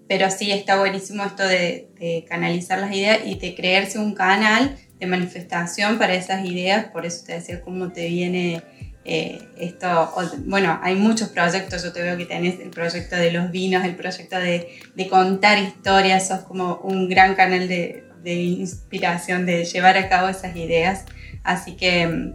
pero 0.07 0.29
sí 0.29 0.51
está 0.51 0.77
buenísimo 0.77 1.23
esto 1.23 1.43
de, 1.43 1.89
de, 1.97 2.25
canalizar 2.27 2.77
las 2.79 2.91
ideas 2.93 3.19
y 3.25 3.35
de 3.39 3.55
creerse 3.55 3.97
un 3.97 4.13
canal 4.13 4.77
manifestación 5.05 5.97
para 5.97 6.13
esas 6.13 6.45
ideas, 6.45 6.85
por 6.85 7.05
eso 7.05 7.23
te 7.25 7.33
decía 7.33 7.61
cómo 7.61 7.91
te 7.91 8.07
viene 8.07 8.63
eh, 9.07 9.47
esto, 9.59 10.11
bueno, 10.45 10.79
hay 10.81 10.95
muchos 10.95 11.29
proyectos, 11.29 11.83
yo 11.83 11.93
te 11.93 12.01
veo 12.01 12.17
que 12.17 12.25
tenés 12.25 12.59
el 12.59 12.71
proyecto 12.71 13.15
de 13.15 13.31
los 13.31 13.51
vinos, 13.51 13.85
el 13.85 13.95
proyecto 13.95 14.39
de, 14.39 14.67
contar 15.11 15.59
historias, 15.59 16.27
sos 16.27 16.39
como 16.39 16.77
un 16.77 17.07
gran 17.07 17.35
canal 17.35 17.67
de, 17.67 18.03
de, 18.23 18.33
inspiración, 18.33 19.45
de 19.45 19.63
llevar 19.63 19.95
a 19.97 20.09
cabo 20.09 20.27
esas 20.27 20.55
ideas, 20.55 21.05
así 21.43 21.73
que 21.73 22.07
mm, 22.07 22.33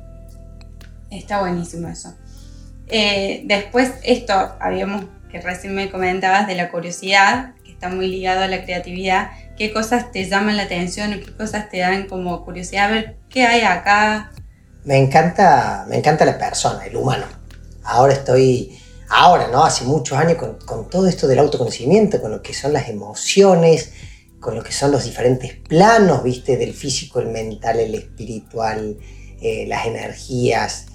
está 1.10 1.40
buenísimo 1.40 1.88
eso. 1.88 2.16
Eh, 2.86 3.42
después, 3.46 3.94
esto, 4.04 4.34
habíamos, 4.60 5.06
que 5.28 5.40
recién 5.40 5.74
me 5.74 5.90
comentabas 5.90 6.46
de 6.46 6.54
la 6.54 6.70
curiosidad, 6.70 7.54
que 7.64 7.72
está 7.72 7.88
muy 7.88 8.06
ligado 8.06 8.42
a 8.42 8.46
la 8.46 8.62
creatividad, 8.62 9.32
qué 9.60 9.74
cosas 9.74 10.10
te 10.10 10.26
llaman 10.26 10.56
la 10.56 10.62
atención 10.62 11.12
o 11.12 11.20
qué 11.20 11.36
cosas 11.36 11.68
te 11.68 11.80
dan 11.80 12.08
como 12.08 12.46
curiosidad, 12.46 12.86
a 12.86 12.92
ver 12.92 13.16
qué 13.28 13.44
hay 13.44 13.60
acá, 13.60 14.32
me 14.84 14.96
encanta, 14.96 15.84
me 15.86 15.98
encanta 15.98 16.24
la 16.24 16.38
persona, 16.38 16.86
el 16.86 16.96
humano. 16.96 17.26
Ahora 17.84 18.14
estoy, 18.14 18.74
ahora, 19.10 19.48
¿no? 19.48 19.62
Hace 19.62 19.84
muchos 19.84 20.16
años 20.16 20.38
con, 20.38 20.88
todo 20.88 21.06
esto 21.06 21.28
del 21.28 21.40
autoconocimiento, 21.40 22.22
con 22.22 22.30
lo 22.30 22.40
que 22.40 22.54
son 22.54 22.72
las 22.72 22.88
emociones, 22.88 23.92
con 24.40 24.54
lo 24.54 24.62
que 24.62 24.72
son 24.72 24.92
los 24.92 25.04
diferentes 25.04 25.56
planos, 25.68 26.22
¿viste? 26.22 26.56
Del 26.56 26.72
físico, 26.72 27.20
el 27.20 27.28
mental, 27.28 27.80
el 27.80 27.94
espiritual, 27.94 28.96
eh, 29.42 29.66
las 29.68 29.86
energías. 29.86 30.86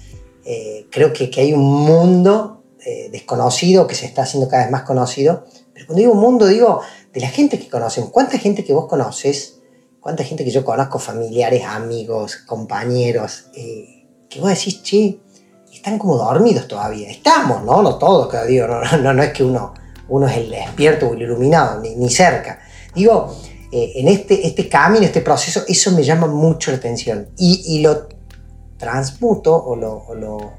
Eh, 0.44 0.88
creo 0.90 1.12
que, 1.12 1.30
que, 1.30 1.42
hay 1.42 1.52
un 1.52 1.62
mundo 1.62 2.64
eh, 2.84 3.10
desconocido 3.12 3.86
que 3.86 3.94
se 3.94 4.06
está 4.06 4.22
haciendo 4.22 4.48
cada 4.48 4.64
vez 4.64 4.72
más 4.72 4.82
conocido. 4.82 5.44
Pero 5.72 5.86
cuando 5.86 6.00
digo 6.00 6.14
mundo, 6.14 6.46
digo 6.48 6.80
de 7.16 7.22
la 7.22 7.28
gente 7.28 7.58
que 7.58 7.68
conocen. 7.68 8.06
¿Cuánta 8.08 8.38
gente 8.38 8.62
que 8.62 8.72
vos 8.72 8.86
conoces 8.86 9.56
cuánta 10.06 10.22
gente 10.22 10.44
que 10.44 10.52
yo 10.52 10.64
conozco, 10.64 11.00
familiares, 11.00 11.64
amigos, 11.64 12.36
compañeros, 12.46 13.46
eh, 13.56 14.06
que 14.30 14.38
vos 14.40 14.50
decís, 14.50 14.80
che, 14.84 15.18
están 15.72 15.98
como 15.98 16.16
dormidos 16.16 16.68
todavía. 16.68 17.10
Estamos, 17.10 17.64
¿no? 17.64 17.82
No 17.82 17.98
todos, 17.98 18.28
que 18.28 18.46
digo, 18.46 18.68
no, 18.68 18.98
no, 18.98 19.12
no 19.12 19.22
es 19.24 19.32
que 19.32 19.42
uno, 19.42 19.74
uno 20.08 20.28
es 20.28 20.36
el 20.36 20.48
despierto 20.48 21.08
o 21.08 21.14
el 21.14 21.22
iluminado, 21.22 21.80
ni, 21.80 22.08
cerca. 22.08 22.60
Digo, 22.94 23.34
eh, 23.72 23.94
en 23.96 24.06
este, 24.06 24.46
este 24.46 24.68
camino, 24.68 25.04
este 25.04 25.22
proceso, 25.22 25.62
eso 25.66 25.90
me 25.90 26.04
llama 26.04 26.28
mucho 26.28 26.70
la 26.70 26.76
atención. 26.76 27.30
Y, 27.36 27.64
y 27.66 27.80
lo 27.80 28.06
transmuto 28.78 29.56
o 29.56 29.74
lo, 29.74 30.04
o 30.06 30.14
lo 30.14 30.52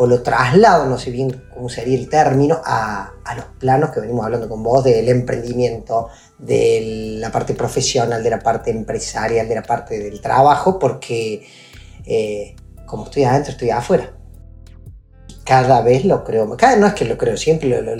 o 0.00 0.06
lo 0.06 0.22
traslado, 0.22 0.86
no 0.86 0.96
sé 0.96 1.10
bien 1.10 1.42
cómo 1.52 1.68
sería 1.68 1.98
el 1.98 2.08
término, 2.08 2.60
a, 2.64 3.14
a, 3.24 3.34
los 3.34 3.44
planos 3.58 3.90
que 3.90 3.98
venimos 3.98 4.24
hablando 4.24 4.48
con 4.48 4.62
vos 4.62 4.84
del 4.84 5.08
emprendimiento, 5.08 6.08
de 6.38 7.16
la 7.20 7.32
parte 7.32 7.54
profesional, 7.54 8.22
de 8.22 8.30
la 8.30 8.38
parte 8.38 8.70
empresarial, 8.70 9.48
de 9.48 9.56
la 9.56 9.64
parte 9.64 9.98
del 9.98 10.20
trabajo, 10.20 10.78
porque 10.78 11.44
eh, 12.06 12.54
como 12.86 13.04
estoy 13.04 13.24
adentro, 13.24 13.52
estoy 13.52 13.70
afuera. 13.70 14.14
Cada 15.44 15.82
vez 15.82 16.04
lo 16.04 16.24
creo, 16.24 16.56
cada 16.56 16.76
no 16.76 16.86
es 16.86 16.94
que 16.94 17.04
lo 17.04 17.18
creo, 17.18 17.36
siempre 17.36 17.68
lo, 17.68 17.96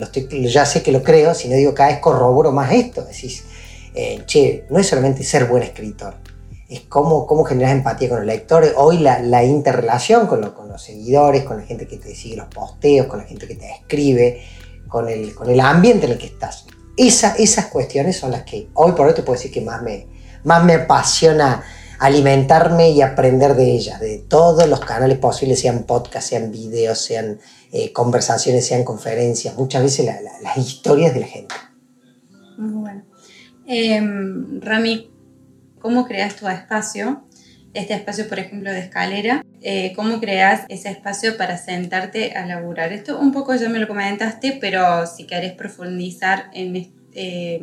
ya 0.48 0.66
sé 0.66 0.82
que 0.82 0.92
lo 0.92 1.02
creo, 1.02 1.34
sino 1.34 1.56
digo 1.56 1.74
cada 1.74 1.90
vez 1.90 1.98
corroboro 1.98 2.52
más 2.52 2.70
esto. 2.72 3.04
Decís, 3.04 3.44
eh, 3.94 4.22
che, 4.24 4.66
no 4.70 4.78
es 4.78 4.86
solamente 4.86 5.24
ser 5.24 5.46
buen 5.46 5.62
escritor, 5.62 6.14
es 6.68 6.80
cómo, 6.82 7.26
cómo 7.26 7.44
generas 7.44 7.72
empatía 7.72 8.10
con 8.10 8.18
los 8.18 8.26
lectores. 8.26 8.72
Hoy 8.76 8.98
la, 8.98 9.20
la 9.20 9.42
interrelación 9.42 10.26
con, 10.26 10.50
con, 10.50 10.68
los 10.68 10.82
seguidores, 10.82 11.44
con 11.44 11.56
la 11.56 11.62
gente 11.62 11.86
que 11.86 11.96
te 11.96 12.14
sigue 12.14 12.36
los 12.36 12.48
posteos, 12.48 13.06
con 13.06 13.20
la 13.20 13.24
gente 13.24 13.46
que 13.46 13.54
te 13.54 13.70
escribe, 13.70 14.42
con 14.86 15.08
el, 15.08 15.34
con 15.34 15.48
el 15.48 15.60
ambiente 15.60 16.06
en 16.06 16.12
el 16.12 16.18
que 16.18 16.26
estás. 16.26 16.66
Esa, 16.96 17.34
esas 17.36 17.66
cuestiones 17.66 18.18
son 18.18 18.32
las 18.32 18.42
que 18.42 18.68
hoy 18.74 18.92
por 18.92 19.06
hoy 19.06 19.14
te 19.14 19.22
puedo 19.22 19.38
decir 19.38 19.52
que 19.52 19.62
más 19.62 19.82
me, 19.82 20.06
más 20.44 20.62
me 20.64 20.74
apasiona 20.74 21.62
alimentarme 22.00 22.90
y 22.90 23.02
aprender 23.02 23.54
de 23.54 23.72
ellas, 23.72 23.98
de 24.00 24.18
todos 24.18 24.68
los 24.68 24.80
canales 24.80 25.18
posibles, 25.18 25.60
sean 25.60 25.84
podcasts, 25.84 26.30
sean 26.30 26.52
videos, 26.52 26.98
sean 26.98 27.40
eh, 27.72 27.92
conversaciones, 27.92 28.66
sean 28.66 28.84
conferencias, 28.84 29.56
muchas 29.56 29.82
veces 29.82 30.08
las 30.42 30.56
historias 30.58 31.14
de 31.14 31.20
la 31.20 31.26
gente. 31.26 31.54
Muy 32.56 32.72
bueno. 32.72 33.02
Em, 33.66 34.60
Rami, 34.60 35.10
cómo 35.78 36.06
creas 36.06 36.36
tu 36.36 36.48
espacio, 36.48 37.24
este 37.74 37.94
espacio, 37.94 38.28
por 38.28 38.38
ejemplo, 38.38 38.72
de 38.72 38.80
escalera, 38.80 39.44
eh, 39.60 39.92
cómo 39.94 40.20
creas 40.20 40.64
ese 40.68 40.90
espacio 40.90 41.36
para 41.36 41.58
sentarte 41.58 42.32
a 42.32 42.46
laburar. 42.46 42.92
Esto 42.92 43.18
un 43.18 43.32
poco 43.32 43.54
ya 43.54 43.68
me 43.68 43.78
lo 43.78 43.88
comentaste, 43.88 44.58
pero 44.60 45.06
si 45.06 45.26
querés 45.26 45.52
profundizar 45.52 46.50
en, 46.52 46.92
eh, 47.14 47.60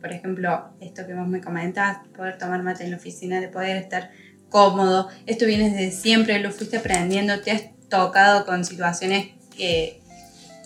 por 0.00 0.12
ejemplo, 0.12 0.70
esto 0.80 1.06
que 1.06 1.14
vos 1.14 1.26
me 1.26 1.40
comentas, 1.40 1.98
poder 2.16 2.38
tomar 2.38 2.62
mate 2.62 2.84
en 2.84 2.90
la 2.90 2.96
oficina, 2.96 3.40
de 3.40 3.48
poder 3.48 3.76
estar 3.76 4.10
cómodo, 4.48 5.08
esto 5.26 5.46
viene 5.46 5.70
desde 5.70 5.90
siempre, 5.90 6.40
lo 6.40 6.50
fuiste 6.50 6.78
aprendiendo, 6.78 7.40
te 7.40 7.52
has 7.52 7.62
tocado 7.88 8.44
con 8.44 8.64
situaciones 8.64 9.28
eh, 9.58 10.00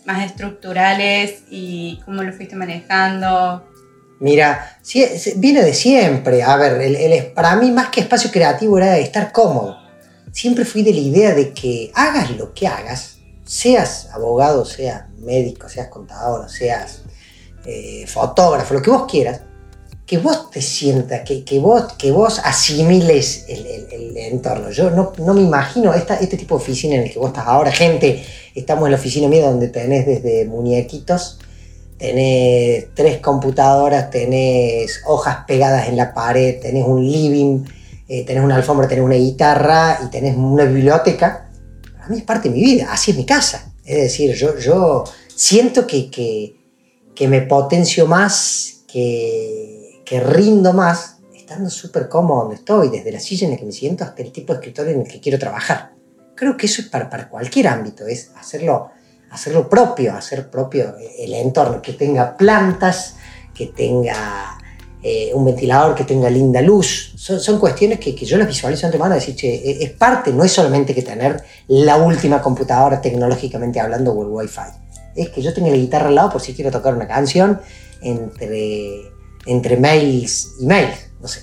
más 0.04 0.24
estructurales 0.24 1.44
y 1.50 2.00
cómo 2.04 2.22
lo 2.22 2.32
fuiste 2.32 2.56
manejando. 2.56 3.73
Mira, 4.20 4.78
viene 5.36 5.62
de 5.62 5.74
siempre. 5.74 6.42
A 6.42 6.56
ver, 6.56 6.80
el, 6.80 7.32
para 7.32 7.56
mí 7.56 7.70
más 7.70 7.88
que 7.88 8.00
espacio 8.00 8.30
creativo 8.30 8.78
era 8.78 8.98
estar 8.98 9.32
cómodo. 9.32 9.76
Siempre 10.32 10.64
fui 10.64 10.82
de 10.82 10.92
la 10.92 11.00
idea 11.00 11.34
de 11.34 11.52
que 11.52 11.92
hagas 11.94 12.30
lo 12.32 12.54
que 12.54 12.66
hagas, 12.66 13.18
seas 13.44 14.08
abogado, 14.12 14.64
seas 14.64 15.04
médico, 15.18 15.68
seas 15.68 15.88
contador, 15.88 16.50
seas 16.50 17.02
eh, 17.66 18.04
fotógrafo, 18.06 18.74
lo 18.74 18.82
que 18.82 18.90
vos 18.90 19.06
quieras, 19.10 19.42
que 20.06 20.18
vos 20.18 20.50
te 20.50 20.60
sientas, 20.60 21.22
que, 21.22 21.58
vos, 21.58 21.92
que 21.94 22.10
vos 22.10 22.40
asimiles 22.44 23.46
el, 23.48 23.66
el, 23.66 24.16
entorno. 24.16 24.70
Yo 24.70 24.90
no, 24.90 25.12
no, 25.18 25.34
me 25.34 25.40
imagino 25.40 25.94
esta, 25.94 26.16
este 26.16 26.36
tipo 26.36 26.56
de 26.56 26.62
oficina 26.62 26.96
en 26.96 27.02
el 27.02 27.12
que 27.12 27.18
vos 27.18 27.28
estás 27.28 27.46
ahora. 27.46 27.72
Gente, 27.72 28.24
estamos 28.54 28.86
en 28.86 28.92
la 28.92 28.98
oficina 28.98 29.28
mía 29.28 29.46
donde 29.46 29.68
tenés 29.68 30.04
desde 30.04 30.44
muñequitos 30.46 31.38
tenés 31.98 32.94
tres 32.94 33.18
computadoras, 33.18 34.10
tenés 34.10 35.02
hojas 35.06 35.44
pegadas 35.46 35.88
en 35.88 35.96
la 35.96 36.12
pared, 36.12 36.60
tenés 36.60 36.86
un 36.86 37.04
living, 37.04 37.64
eh, 38.08 38.24
tenés 38.24 38.44
una 38.44 38.56
alfombra, 38.56 38.88
tenés 38.88 39.04
una 39.04 39.14
guitarra 39.14 40.00
y 40.04 40.10
tenés 40.10 40.36
una 40.36 40.64
biblioteca, 40.64 41.48
a 42.00 42.08
mí 42.08 42.18
es 42.18 42.24
parte 42.24 42.48
de 42.48 42.54
mi 42.54 42.62
vida, 42.62 42.88
así 42.90 43.12
es 43.12 43.16
mi 43.16 43.24
casa. 43.24 43.72
Es 43.84 43.96
decir, 43.96 44.34
yo, 44.34 44.58
yo 44.58 45.04
siento 45.34 45.86
que, 45.86 46.10
que, 46.10 46.56
que 47.14 47.28
me 47.28 47.42
potencio 47.42 48.06
más, 48.06 48.82
que, 48.86 50.02
que 50.04 50.20
rindo 50.20 50.72
más, 50.72 51.18
estando 51.34 51.70
súper 51.70 52.08
cómodo 52.08 52.40
donde 52.40 52.56
estoy, 52.56 52.90
desde 52.90 53.12
la 53.12 53.20
silla 53.20 53.46
en 53.46 53.52
la 53.52 53.58
que 53.58 53.66
me 53.66 53.72
siento 53.72 54.04
hasta 54.04 54.22
el 54.22 54.32
tipo 54.32 54.52
de 54.52 54.58
escritorio 54.58 54.92
en 54.92 55.00
el 55.02 55.08
que 55.08 55.20
quiero 55.20 55.38
trabajar. 55.38 55.92
Creo 56.34 56.56
que 56.56 56.66
eso 56.66 56.82
es 56.82 56.88
para, 56.88 57.08
para 57.08 57.28
cualquier 57.28 57.68
ámbito, 57.68 58.06
es 58.06 58.30
hacerlo 58.36 58.90
hacerlo 59.34 59.68
propio, 59.68 60.14
hacer 60.14 60.48
propio 60.48 60.94
el 61.18 61.34
entorno, 61.34 61.82
que 61.82 61.92
tenga 61.92 62.36
plantas, 62.36 63.16
que 63.52 63.66
tenga 63.66 64.58
eh, 65.02 65.32
un 65.34 65.44
ventilador, 65.44 65.94
que 65.94 66.04
tenga 66.04 66.30
linda 66.30 66.62
luz. 66.62 67.12
Son, 67.16 67.58
cuestiones 67.58 67.98
que, 67.98 68.14
yo 68.14 68.36
las 68.36 68.46
visualizo 68.46 68.86
antemano, 68.86 69.14
decir, 69.14 69.34
che, 69.34 69.48
e, 69.54 69.84
es 69.84 69.90
parte, 69.90 70.32
no 70.32 70.44
es 70.44 70.52
solamente 70.52 70.94
que 70.94 71.02
tener 71.02 71.42
la 71.68 71.96
última 71.96 72.40
computadora 72.40 73.00
tecnológicamente 73.00 73.80
hablando 73.80 74.12
o 74.12 74.22
el 74.22 74.28
wifi. 74.28 74.60
Es 75.14 75.28
que 75.30 75.42
yo 75.42 75.52
tenga 75.52 75.70
la 75.70 75.76
guitarra 75.76 76.08
al 76.08 76.14
lado 76.14 76.30
por 76.30 76.40
si 76.40 76.54
quiero 76.54 76.70
tocar 76.70 76.94
una 76.94 77.06
canción 77.06 77.60
entre 78.02 79.12
entre 79.46 79.76
mails 79.76 80.54
y 80.60 80.66
mails, 80.66 81.10
no 81.20 81.28
sé. 81.28 81.42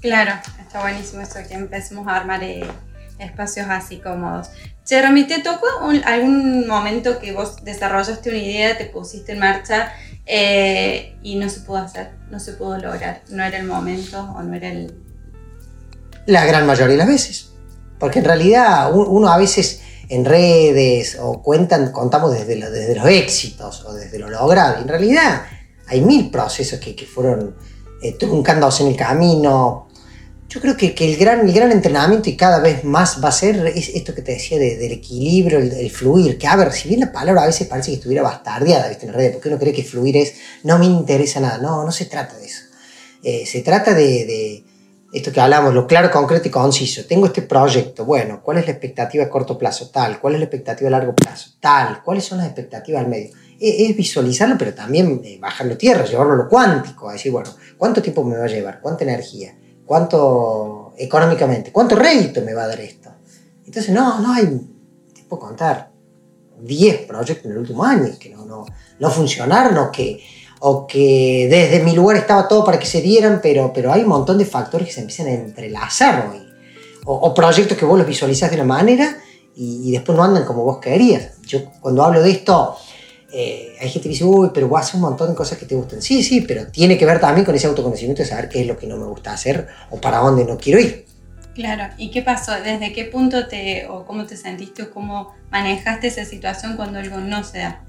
Claro, 0.00 0.32
está 0.60 0.80
buenísimo 0.80 1.22
eso 1.22 1.38
que 1.46 1.54
empecemos 1.54 2.06
a 2.06 2.16
armar 2.16 2.42
eh, 2.42 2.64
espacios 3.18 3.66
así 3.68 3.98
cómodos. 3.98 4.48
Jeremy, 4.86 5.24
¿te 5.24 5.40
tocó 5.40 5.66
algún 6.04 6.66
momento 6.66 7.18
que 7.18 7.32
vos 7.32 7.62
desarrollaste 7.64 8.30
una 8.30 8.38
idea, 8.38 8.78
te 8.78 8.86
pusiste 8.86 9.32
en 9.32 9.38
marcha 9.38 9.92
eh, 10.24 11.16
y 11.22 11.36
no 11.36 11.48
se 11.48 11.60
pudo 11.60 11.78
hacer, 11.78 12.12
no 12.30 12.40
se 12.40 12.52
pudo 12.52 12.78
lograr? 12.78 13.22
¿No 13.30 13.44
era 13.44 13.58
el 13.58 13.66
momento 13.66 14.22
o 14.36 14.42
no 14.42 14.54
era 14.54 14.70
el...? 14.70 14.94
La 16.26 16.46
gran 16.46 16.66
mayoría 16.66 16.92
de 16.92 16.98
las 16.98 17.08
veces. 17.08 17.50
Porque 17.98 18.20
en 18.20 18.24
realidad 18.24 18.92
uno 18.94 19.28
a 19.28 19.36
veces 19.36 19.82
en 20.08 20.24
redes 20.24 21.18
o 21.20 21.42
cuentan, 21.42 21.92
contamos 21.92 22.32
desde, 22.32 22.54
desde 22.70 22.94
los 22.94 23.06
éxitos 23.06 23.84
o 23.84 23.92
desde 23.92 24.18
lo 24.18 24.28
logrado. 24.30 24.80
En 24.80 24.88
realidad 24.88 25.42
hay 25.86 26.00
mil 26.00 26.30
procesos 26.30 26.78
que, 26.80 26.94
que 26.94 27.06
fueron 27.06 27.56
eh, 28.00 28.12
truncándose 28.12 28.84
en 28.84 28.90
el 28.90 28.96
camino, 28.96 29.87
yo 30.48 30.62
creo 30.62 30.76
que, 30.78 30.94
el, 30.98 31.16
gran, 31.18 31.46
el 31.46 31.52
gran 31.52 31.70
entrenamiento 31.70 32.30
y 32.30 32.36
cada 32.36 32.58
vez 32.60 32.82
más 32.82 33.22
va 33.22 33.28
a 33.28 33.32
ser 33.32 33.66
esto 33.66 34.14
que 34.14 34.22
te 34.22 34.32
decía 34.32 34.58
del 34.58 34.92
equilibrio, 34.92 35.58
el, 35.58 35.90
fluir, 35.90 36.38
que 36.38 36.46
a 36.46 36.56
ver, 36.56 36.72
si 36.72 36.88
bien 36.88 37.00
la 37.00 37.12
palabra 37.12 37.42
a 37.42 37.46
veces 37.46 37.66
parece 37.66 37.90
que 37.90 37.96
estuviera 37.96 38.22
bastardeada 38.22 38.88
¿viste? 38.88 39.06
en 39.06 39.12
redes, 39.12 39.32
porque 39.32 39.48
uno 39.48 39.58
cree 39.58 39.74
que 39.74 39.84
fluir 39.84 40.16
es 40.16 40.34
no 40.64 40.78
me 40.78 40.86
interesa 40.86 41.38
nada, 41.40 41.58
no, 41.58 41.84
no 41.84 41.92
se 41.92 42.06
trata 42.06 42.34
de 42.38 42.46
eso. 42.46 42.62
Eh, 43.22 43.44
se 43.44 43.60
trata 43.60 43.92
de, 43.92 44.24
de, 44.24 44.64
esto 45.12 45.32
que 45.32 45.40
hablamos, 45.40 45.74
lo 45.74 45.86
claro, 45.86 46.10
concreto 46.10 46.48
y 46.48 46.50
conciso. 46.50 47.04
Tengo 47.04 47.26
este 47.26 47.42
proyecto, 47.42 48.06
bueno, 48.06 48.40
¿cuál 48.42 48.56
es 48.56 48.66
la 48.66 48.72
expectativa 48.72 49.24
a 49.24 49.28
corto 49.28 49.58
plazo? 49.58 49.90
Tal, 49.90 50.18
¿cuál 50.18 50.34
es 50.34 50.40
la 50.40 50.44
expectativa 50.46 50.88
a 50.88 50.92
largo 50.92 51.14
plazo? 51.14 51.50
Tal, 51.60 52.02
¿cuáles 52.02 52.24
son 52.24 52.38
las 52.38 52.46
expectativas 52.46 53.04
al 53.04 53.10
medio? 53.10 53.32
Es, 53.60 53.94
visualizarlo, 53.94 54.56
pero 54.56 54.72
también 54.72 55.20
eh, 55.24 55.36
bajarlo 55.38 55.74
a 55.74 55.78
tierra, 55.78 56.06
llevarlo 56.06 56.32
a 56.32 56.36
lo 56.36 56.48
cuántico, 56.48 57.10
a 57.10 57.12
decir, 57.12 57.32
bueno, 57.32 57.50
¿cuánto 57.76 58.00
tiempo 58.00 58.24
me 58.24 58.38
va 58.38 58.44
a 58.44 58.48
llevar? 58.48 58.80
¿Cuánta 58.80 59.04
energía? 59.04 59.54
¿Cuánto 59.88 60.92
económicamente? 60.98 61.72
¿Cuánto 61.72 61.96
rédito 61.96 62.42
me 62.42 62.52
va 62.52 62.64
a 62.64 62.68
dar 62.68 62.78
esto? 62.78 63.08
Entonces, 63.64 63.90
no, 63.90 64.20
no 64.20 64.34
hay, 64.34 64.44
te 65.14 65.22
puedo 65.22 65.40
contar, 65.40 65.90
10 66.60 67.06
proyectos 67.06 67.46
en 67.46 67.52
el 67.52 67.58
último 67.58 67.82
año 67.82 68.04
que 68.20 68.28
no, 68.28 68.44
no, 68.44 68.66
no 68.98 69.10
funcionaron 69.10 69.78
o 69.78 69.90
que, 69.90 70.22
o 70.60 70.86
que 70.86 71.48
desde 71.50 71.82
mi 71.82 71.92
lugar 71.92 72.18
estaba 72.18 72.46
todo 72.46 72.66
para 72.66 72.78
que 72.78 72.84
se 72.84 73.00
dieran, 73.00 73.40
pero, 73.42 73.72
pero 73.72 73.90
hay 73.90 74.02
un 74.02 74.10
montón 74.10 74.36
de 74.36 74.44
factores 74.44 74.88
que 74.88 74.92
se 74.92 75.00
empiezan 75.00 75.28
a 75.28 75.32
entrelazar 75.32 76.28
hoy. 76.30 76.46
O, 77.06 77.32
proyectos 77.32 77.78
que 77.78 77.86
vos 77.86 77.96
los 77.96 78.06
visualizás 78.06 78.50
de 78.50 78.56
una 78.56 78.66
manera 78.66 79.16
y, 79.54 79.90
después 79.90 80.18
no 80.18 80.22
andan 80.22 80.44
como 80.44 80.64
vos 80.64 80.80
querías. 80.80 81.40
Yo 81.46 81.60
cuando 81.80 82.04
hablo 82.04 82.20
de 82.20 82.30
esto, 82.30 82.76
eh, 83.30 83.76
hay 83.80 83.88
gente 83.90 84.08
que 84.08 84.14
dice, 84.14 84.24
uy, 84.24 84.50
pero 84.54 84.68
vos 84.68 84.80
haces 84.80 84.94
un 84.94 85.02
montón 85.02 85.28
de 85.28 85.34
cosas 85.34 85.58
que 85.58 85.66
te 85.66 85.74
gustan. 85.74 86.00
Sí, 86.00 86.22
sí, 86.22 86.40
pero 86.42 86.66
tiene 86.68 86.96
que 86.96 87.04
ver 87.04 87.20
también 87.20 87.44
con 87.44 87.54
ese 87.54 87.66
autoconocimiento 87.66 88.22
de 88.22 88.28
saber 88.28 88.48
qué 88.48 88.62
es 88.62 88.66
lo 88.66 88.78
que 88.78 88.86
no 88.86 88.96
me 88.96 89.06
gusta 89.06 89.32
hacer 89.32 89.68
o 89.90 90.00
para 90.00 90.18
dónde 90.18 90.44
no 90.44 90.56
quiero 90.56 90.80
ir. 90.80 91.06
Claro, 91.54 91.92
¿y 91.98 92.10
qué 92.10 92.22
pasó? 92.22 92.52
¿Desde 92.52 92.92
qué 92.92 93.04
punto 93.04 93.48
te, 93.48 93.86
o 93.88 94.06
cómo 94.06 94.24
te 94.26 94.36
sentiste 94.36 94.84
o 94.84 94.90
cómo 94.90 95.34
manejaste 95.50 96.06
esa 96.06 96.24
situación 96.24 96.76
cuando 96.76 97.00
algo 97.00 97.18
no 97.18 97.42
se 97.44 97.58
da? 97.58 97.84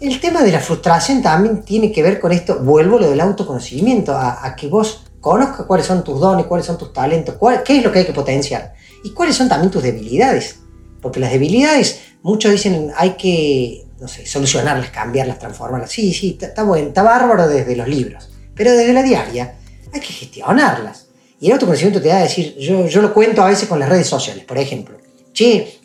El 0.00 0.20
tema 0.20 0.42
de 0.42 0.52
la 0.52 0.60
frustración 0.60 1.22
también 1.22 1.62
tiene 1.62 1.90
que 1.90 2.02
ver 2.02 2.20
con 2.20 2.30
esto, 2.30 2.60
vuelvo 2.60 2.98
a 2.98 3.00
lo 3.00 3.10
del 3.10 3.20
autoconocimiento, 3.20 4.12
a, 4.14 4.54
que 4.54 4.68
vos 4.68 5.04
conozcas 5.20 5.66
cuáles 5.66 5.86
son 5.86 6.04
tus 6.04 6.20
dones, 6.20 6.46
cuáles 6.46 6.66
son 6.66 6.78
tus 6.78 6.92
talentos, 6.92 7.36
qué 7.64 7.78
es 7.78 7.82
lo 7.82 7.90
que 7.90 8.00
hay 8.00 8.06
que 8.06 8.12
potenciar 8.12 8.74
y 9.02 9.10
cuáles 9.10 9.34
son 9.34 9.48
también 9.48 9.72
tus 9.72 9.82
debilidades. 9.82 10.60
Porque 11.02 11.18
las 11.18 11.32
debilidades, 11.32 12.00
muchos 12.22 12.52
dicen, 12.52 12.92
hay 12.96 13.12
que 13.12 13.87
no 14.00 14.08
sé, 14.08 14.26
solucionarlas, 14.26 14.90
cambiarlas, 14.90 15.38
transformarlas. 15.38 15.90
Sí, 15.90 16.12
sí, 16.12 16.38
está 16.40 16.62
bueno, 16.62 16.88
está 16.88 17.02
bárbaro 17.02 17.48
desde 17.48 17.76
los 17.76 17.88
libros, 17.88 18.30
pero 18.54 18.72
desde 18.72 18.92
la 18.92 19.02
diaria 19.02 19.54
hay 19.92 20.00
que 20.00 20.12
gestionarlas. 20.12 21.06
Y 21.40 21.46
el 21.46 21.52
autoconocimiento 21.52 22.00
te 22.00 22.08
da 22.08 22.18
a 22.18 22.22
decir, 22.22 22.56
yo, 22.58 22.86
yo 22.86 23.00
lo 23.00 23.14
cuento 23.14 23.42
a 23.42 23.46
veces 23.46 23.68
con 23.68 23.78
las 23.78 23.88
redes 23.88 24.06
sociales, 24.06 24.44
por 24.44 24.58
ejemplo, 24.58 24.98
che, 25.32 25.78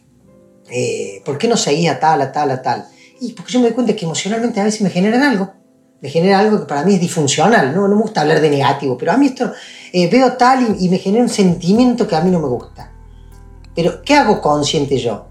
eh, 0.69 1.21
¿por 1.23 1.37
qué 1.37 1.47
no 1.47 1.57
seguía 1.57 1.99
tal, 1.99 2.21
a 2.21 2.31
tal, 2.31 2.51
a 2.51 2.61
tal? 2.61 2.85
Y 3.21 3.33
porque 3.33 3.53
yo 3.53 3.59
me 3.59 3.67
doy 3.67 3.75
cuenta 3.75 3.95
que 3.95 4.05
emocionalmente 4.05 4.59
a 4.59 4.63
veces 4.63 4.81
me 4.81 4.89
generan 4.89 5.21
algo, 5.21 5.53
me 6.01 6.09
genera 6.09 6.39
algo 6.39 6.59
que 6.59 6.65
para 6.65 6.83
mí 6.83 6.95
es 6.95 6.99
disfuncional, 6.99 7.73
no, 7.73 7.87
no 7.87 7.95
me 7.95 8.01
gusta 8.01 8.21
hablar 8.21 8.41
de 8.41 8.49
negativo, 8.49 8.97
pero 8.97 9.11
a 9.11 9.17
mí 9.17 9.27
esto 9.27 9.53
eh, 9.91 10.09
veo 10.09 10.33
tal 10.33 10.75
y, 10.77 10.85
y 10.85 10.89
me 10.89 10.97
genera 10.97 11.23
un 11.23 11.29
sentimiento 11.29 12.07
que 12.07 12.15
a 12.15 12.21
mí 12.21 12.29
no 12.29 12.39
me 12.39 12.47
gusta. 12.47 12.91
Pero, 13.75 14.01
¿qué 14.03 14.15
hago 14.15 14.41
consciente 14.41 14.97
yo? 14.97 15.27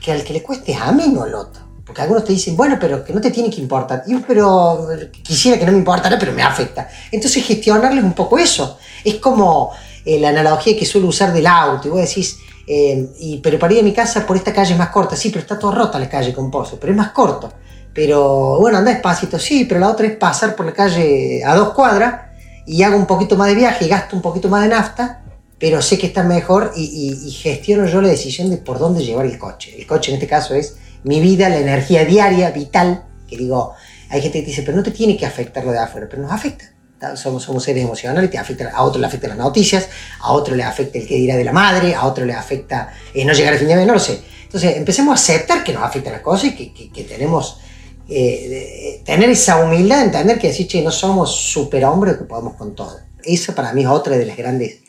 Que 0.00 0.12
al 0.12 0.24
que 0.24 0.32
le 0.32 0.42
cueste 0.42 0.72
es 0.72 0.80
a 0.80 0.92
mí, 0.92 1.08
no 1.08 1.22
al 1.22 1.34
otro. 1.34 1.65
Porque 1.86 2.02
algunos 2.02 2.24
te 2.24 2.32
dicen, 2.32 2.56
bueno, 2.56 2.76
pero 2.80 3.04
que 3.04 3.12
no 3.12 3.20
te 3.20 3.30
tiene 3.30 3.48
que 3.48 3.60
importar. 3.60 4.02
yo, 4.08 4.20
pero 4.26 4.88
quisiera 5.22 5.56
que 5.56 5.64
no 5.64 5.70
me 5.70 5.78
importara, 5.78 6.18
pero 6.18 6.32
me 6.32 6.42
afecta. 6.42 6.88
Entonces 7.12 7.44
gestionarles 7.44 8.02
un 8.02 8.12
poco 8.12 8.38
eso. 8.38 8.76
Es 9.04 9.14
como 9.16 9.70
eh, 10.04 10.18
la 10.18 10.30
analogía 10.30 10.76
que 10.76 10.84
suelo 10.84 11.06
usar 11.06 11.32
del 11.32 11.46
auto. 11.46 11.86
Y 11.86 11.90
vos 11.92 12.00
decís, 12.00 12.38
eh, 12.66 13.08
y, 13.20 13.38
pero 13.38 13.56
para 13.56 13.72
ir 13.72 13.80
a 13.80 13.82
mi 13.84 13.92
casa 13.92 14.26
por 14.26 14.36
esta 14.36 14.52
calle 14.52 14.72
es 14.72 14.78
más 14.78 14.88
corta. 14.88 15.14
Sí, 15.14 15.28
pero 15.28 15.42
está 15.42 15.56
todo 15.56 15.70
rota 15.70 16.00
la 16.00 16.08
calle 16.08 16.34
con 16.34 16.50
pozo, 16.50 16.76
pero 16.80 16.92
es 16.92 16.96
más 16.96 17.10
corto. 17.10 17.52
Pero 17.94 18.58
bueno, 18.58 18.78
anda 18.78 18.90
despacito, 18.90 19.38
sí, 19.38 19.64
pero 19.64 19.78
la 19.78 19.88
otra 19.88 20.08
es 20.08 20.16
pasar 20.16 20.56
por 20.56 20.66
la 20.66 20.72
calle 20.72 21.42
a 21.44 21.54
dos 21.54 21.72
cuadras 21.72 22.32
y 22.66 22.82
hago 22.82 22.96
un 22.96 23.06
poquito 23.06 23.36
más 23.36 23.46
de 23.46 23.54
viaje 23.54 23.84
y 23.84 23.88
gasto 23.88 24.16
un 24.16 24.22
poquito 24.22 24.48
más 24.48 24.64
de 24.64 24.68
nafta, 24.68 25.22
pero 25.58 25.80
sé 25.80 25.96
que 25.96 26.08
está 26.08 26.24
mejor 26.24 26.72
y, 26.76 27.16
y 27.24 27.30
gestiono 27.30 27.86
yo 27.86 28.02
la 28.02 28.08
decisión 28.08 28.50
de 28.50 28.58
por 28.58 28.78
dónde 28.78 29.04
llevar 29.04 29.24
el 29.24 29.38
coche. 29.38 29.74
El 29.78 29.86
coche 29.86 30.10
en 30.10 30.16
este 30.16 30.26
caso 30.26 30.54
es 30.54 30.76
mi 31.06 31.20
vida, 31.20 31.48
la 31.48 31.58
energía 31.58 32.04
diaria, 32.04 32.50
vital, 32.50 33.04
que 33.28 33.36
digo, 33.36 33.74
hay 34.08 34.20
gente 34.20 34.40
que 34.40 34.46
dice, 34.46 34.62
pero 34.62 34.76
no 34.76 34.82
te 34.82 34.90
tiene 34.90 35.16
que 35.16 35.24
afectar 35.24 35.64
lo 35.64 35.70
de 35.70 35.78
afuera, 35.78 36.08
pero 36.10 36.22
nos 36.22 36.32
afecta. 36.32 36.72
Somos, 37.14 37.44
somos 37.44 37.62
seres 37.62 37.84
emocionales, 37.84 38.28
te 38.28 38.38
afecta, 38.38 38.70
a 38.74 38.82
otro 38.82 39.00
le 39.00 39.06
afectan 39.06 39.30
las 39.30 39.38
noticias, 39.38 39.88
a 40.18 40.32
otro 40.32 40.56
le 40.56 40.64
afecta 40.64 40.98
el 40.98 41.06
que 41.06 41.14
dirá 41.14 41.36
de 41.36 41.44
la 41.44 41.52
madre, 41.52 41.94
a 41.94 42.06
otro 42.06 42.24
le 42.24 42.32
afecta 42.32 42.92
eh, 43.14 43.24
no 43.24 43.32
llegar 43.34 43.52
al 43.52 43.58
fin 43.58 43.68
de 43.68 43.76
mes, 43.76 43.86
no 43.86 43.92
lo 43.92 44.00
sé. 44.00 44.20
Entonces, 44.42 44.76
empecemos 44.76 45.12
a 45.12 45.14
aceptar 45.14 45.62
que 45.62 45.72
nos 45.72 45.84
afectan 45.84 46.14
las 46.14 46.22
cosas 46.22 46.46
y 46.46 46.72
que, 46.72 46.90
que, 46.90 47.04
tenemos 47.04 47.60
eh, 48.08 49.02
tener 49.04 49.30
esa 49.30 49.62
humildad, 49.62 50.02
entender 50.02 50.38
que 50.40 50.48
decir, 50.48 50.66
che, 50.66 50.82
no 50.82 50.90
somos 50.90 51.36
superhombres 51.36 52.16
que 52.16 52.24
podemos 52.24 52.54
con 52.54 52.74
todo. 52.74 52.98
Esa 53.22 53.54
para 53.54 53.72
mí 53.72 53.82
es 53.82 53.88
otra 53.88 54.16
de 54.16 54.26
las 54.26 54.36
grandes 54.36 54.80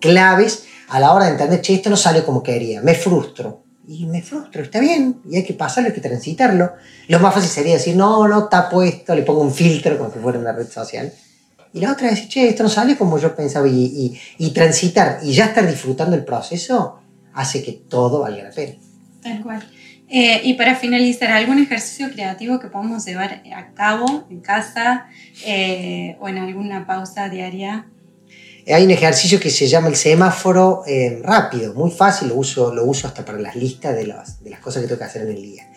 claves 0.00 0.64
a 0.88 1.00
la 1.00 1.14
hora 1.14 1.26
de 1.26 1.30
entender, 1.30 1.62
che, 1.62 1.74
esto 1.74 1.88
no 1.88 1.96
sale 1.96 2.24
como 2.24 2.42
quería, 2.42 2.82
me 2.82 2.94
frustro 2.94 3.61
y 3.86 4.06
me 4.06 4.22
frustro, 4.22 4.62
está 4.62 4.80
bien, 4.80 5.20
y 5.28 5.36
hay 5.36 5.44
que 5.44 5.54
pasarlo, 5.54 5.88
hay 5.88 5.94
que 5.94 6.00
transitarlo. 6.00 6.72
Lo 7.08 7.18
más 7.18 7.34
fácil 7.34 7.50
sería 7.50 7.74
decir, 7.74 7.96
no, 7.96 8.28
no 8.28 8.44
está 8.44 8.68
puesto, 8.68 9.14
le 9.14 9.22
pongo 9.22 9.40
un 9.40 9.52
filtro 9.52 9.98
como 9.98 10.12
si 10.12 10.18
fuera 10.18 10.38
una 10.38 10.52
red 10.52 10.68
social. 10.68 11.12
Y 11.72 11.80
la 11.80 11.92
otra 11.92 12.08
es 12.08 12.16
decir, 12.16 12.28
che, 12.28 12.48
esto 12.48 12.62
no 12.62 12.68
sale 12.68 12.96
como 12.96 13.18
yo 13.18 13.34
pensaba, 13.34 13.66
y, 13.66 14.18
y, 14.38 14.50
transitar 14.50 15.20
y 15.22 15.32
ya 15.32 15.46
estar 15.46 15.66
disfrutando 15.66 16.14
el 16.14 16.24
proceso 16.24 17.00
hace 17.34 17.62
que 17.62 17.72
todo 17.72 18.20
valga 18.20 18.44
la 18.44 18.50
pena. 18.50 18.74
Tal 19.22 19.42
cual. 19.42 19.62
Eh, 20.08 20.42
y 20.44 20.54
para 20.54 20.76
finalizar, 20.76 21.30
¿algún 21.30 21.58
ejercicio 21.58 22.10
creativo 22.10 22.60
que 22.60 22.68
podamos 22.68 23.04
llevar 23.06 23.42
a 23.56 23.72
cabo 23.72 24.26
en 24.30 24.40
casa 24.40 25.06
eh, 25.46 26.16
o 26.20 26.28
en 26.28 26.36
alguna 26.36 26.86
pausa 26.86 27.30
diaria 27.30 27.86
hay 28.68 28.84
un 28.84 28.90
ejercicio 28.90 29.40
que 29.40 29.50
se 29.50 29.66
llama 29.66 29.88
el 29.88 29.96
semáforo 29.96 30.82
eh, 30.86 31.20
rápido, 31.22 31.74
muy 31.74 31.90
fácil, 31.90 32.28
lo 32.28 32.36
uso, 32.36 32.72
lo 32.72 32.84
uso 32.84 33.08
hasta 33.08 33.24
para 33.24 33.38
las 33.38 33.56
listas 33.56 33.94
de, 33.94 34.04
de 34.04 34.50
las 34.50 34.60
cosas 34.60 34.82
que 34.82 34.88
tengo 34.88 34.98
que 34.98 35.04
hacer 35.04 35.22
en 35.22 35.28
el 35.28 35.42
día. 35.42 35.68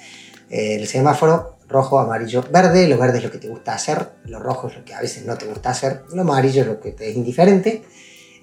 Eh, 0.50 0.76
el 0.76 0.88
semáforo 0.88 1.58
rojo, 1.68 2.00
amarillo, 2.00 2.44
verde, 2.52 2.88
lo 2.88 2.98
verde 2.98 3.18
es 3.18 3.24
lo 3.24 3.32
que 3.32 3.40
te 3.40 3.48
gusta 3.48 3.74
hacer, 3.74 4.10
lo 4.26 4.40
rojo 4.40 4.68
es 4.68 4.76
lo 4.76 4.86
que 4.86 4.94
a 4.94 5.02
veces 5.02 5.26
no 5.26 5.38
te 5.38 5.46
gusta 5.46 5.72
hacer, 5.72 6.04
lo 6.14 6.22
amarillo 6.22 6.62
es 6.62 6.68
lo 6.68 6.80
que 6.80 6.92
te 6.92 7.10
es 7.10 7.16
indiferente. 7.16 7.84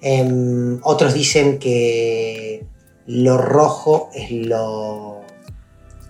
Em, 0.01 0.79
otros 0.83 1.13
dicen 1.13 1.59
que 1.59 2.65
lo 3.07 3.37
rojo 3.37 4.09
es 4.13 4.31
lo 4.31 5.21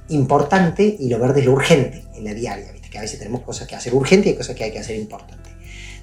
importante 0.10 0.96
y 1.00 1.10
lo 1.10 1.19
verde 1.19 1.41
es 1.41 1.46
lo 1.46 1.54
urgente 1.54 2.04
en 2.15 2.24
la 2.24 2.34
diaria, 2.34 2.72
¿viste? 2.72 2.89
que 2.89 2.98
a 2.98 3.02
veces 3.02 3.19
tenemos 3.19 3.41
cosas 3.41 3.67
que 3.67 3.76
hacer 3.76 3.93
urgente 3.93 4.30
y 4.30 4.36
cosas 4.36 4.56
que 4.56 4.63
hay 4.63 4.72
que 4.72 4.80
hacer 4.80 4.96
importante. 4.96 5.52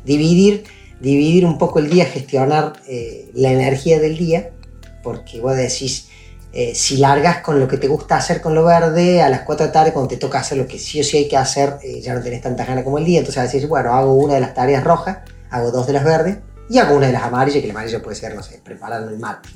Dividir 0.05 0.65
dividir 1.01 1.47
un 1.47 1.59
poco 1.59 1.79
el 1.79 1.89
día, 1.89 2.05
gestionar 2.05 2.75
eh, 2.87 3.31
la 3.35 3.51
energía 3.51 3.99
del 3.99 4.17
día, 4.17 4.51
porque 5.03 5.41
vos 5.41 5.57
decís, 5.57 6.09
eh, 6.53 6.75
si 6.75 6.99
largas 6.99 7.39
con 7.39 7.59
lo 7.59 7.67
que 7.67 7.79
te 7.79 7.89
gusta 7.89 8.17
hacer 8.17 8.41
con 8.41 8.55
lo 8.55 8.65
verde, 8.65 9.23
a 9.23 9.29
las 9.29 9.41
4 9.41 9.65
de 9.65 9.69
la 9.69 9.73
tarde, 9.73 9.93
cuando 9.93 10.09
te 10.09 10.17
toca 10.19 10.41
hacer 10.41 10.59
lo 10.59 10.67
que 10.67 10.79
sí 10.79 11.01
o 11.01 11.05
sí 11.05 11.17
hay 11.17 11.29
que 11.29 11.37
hacer, 11.37 11.79
eh, 11.83 12.01
ya 12.01 12.15
no 12.15 12.23
tenés 12.23 12.43
tanta 12.43 12.65
gana 12.65 12.85
como 12.85 12.99
el 12.99 13.05
día, 13.05 13.21
entonces 13.21 13.51
decís, 13.51 13.69
bueno, 13.69 13.95
hago 13.95 14.15
una 14.15 14.35
de 14.35 14.41
las 14.41 14.55
tareas 14.55 14.85
rojas, 14.85 15.19
hago 15.51 15.71
dos 15.71 15.87
de 15.87 15.95
las 15.95 16.05
verdes, 16.05 16.39
y 16.69 16.79
hago 16.79 16.97
una 16.97 17.07
de 17.07 17.13
las 17.13 17.23
amarillas, 17.23 17.61
que 17.61 17.67
la 17.67 17.73
amarilla 17.73 18.03
puede 18.03 18.17
ser, 18.17 18.35
no 18.35 18.43
sé, 18.43 18.61
preparando 18.63 19.11
el 19.11 19.19
mate. 19.19 19.49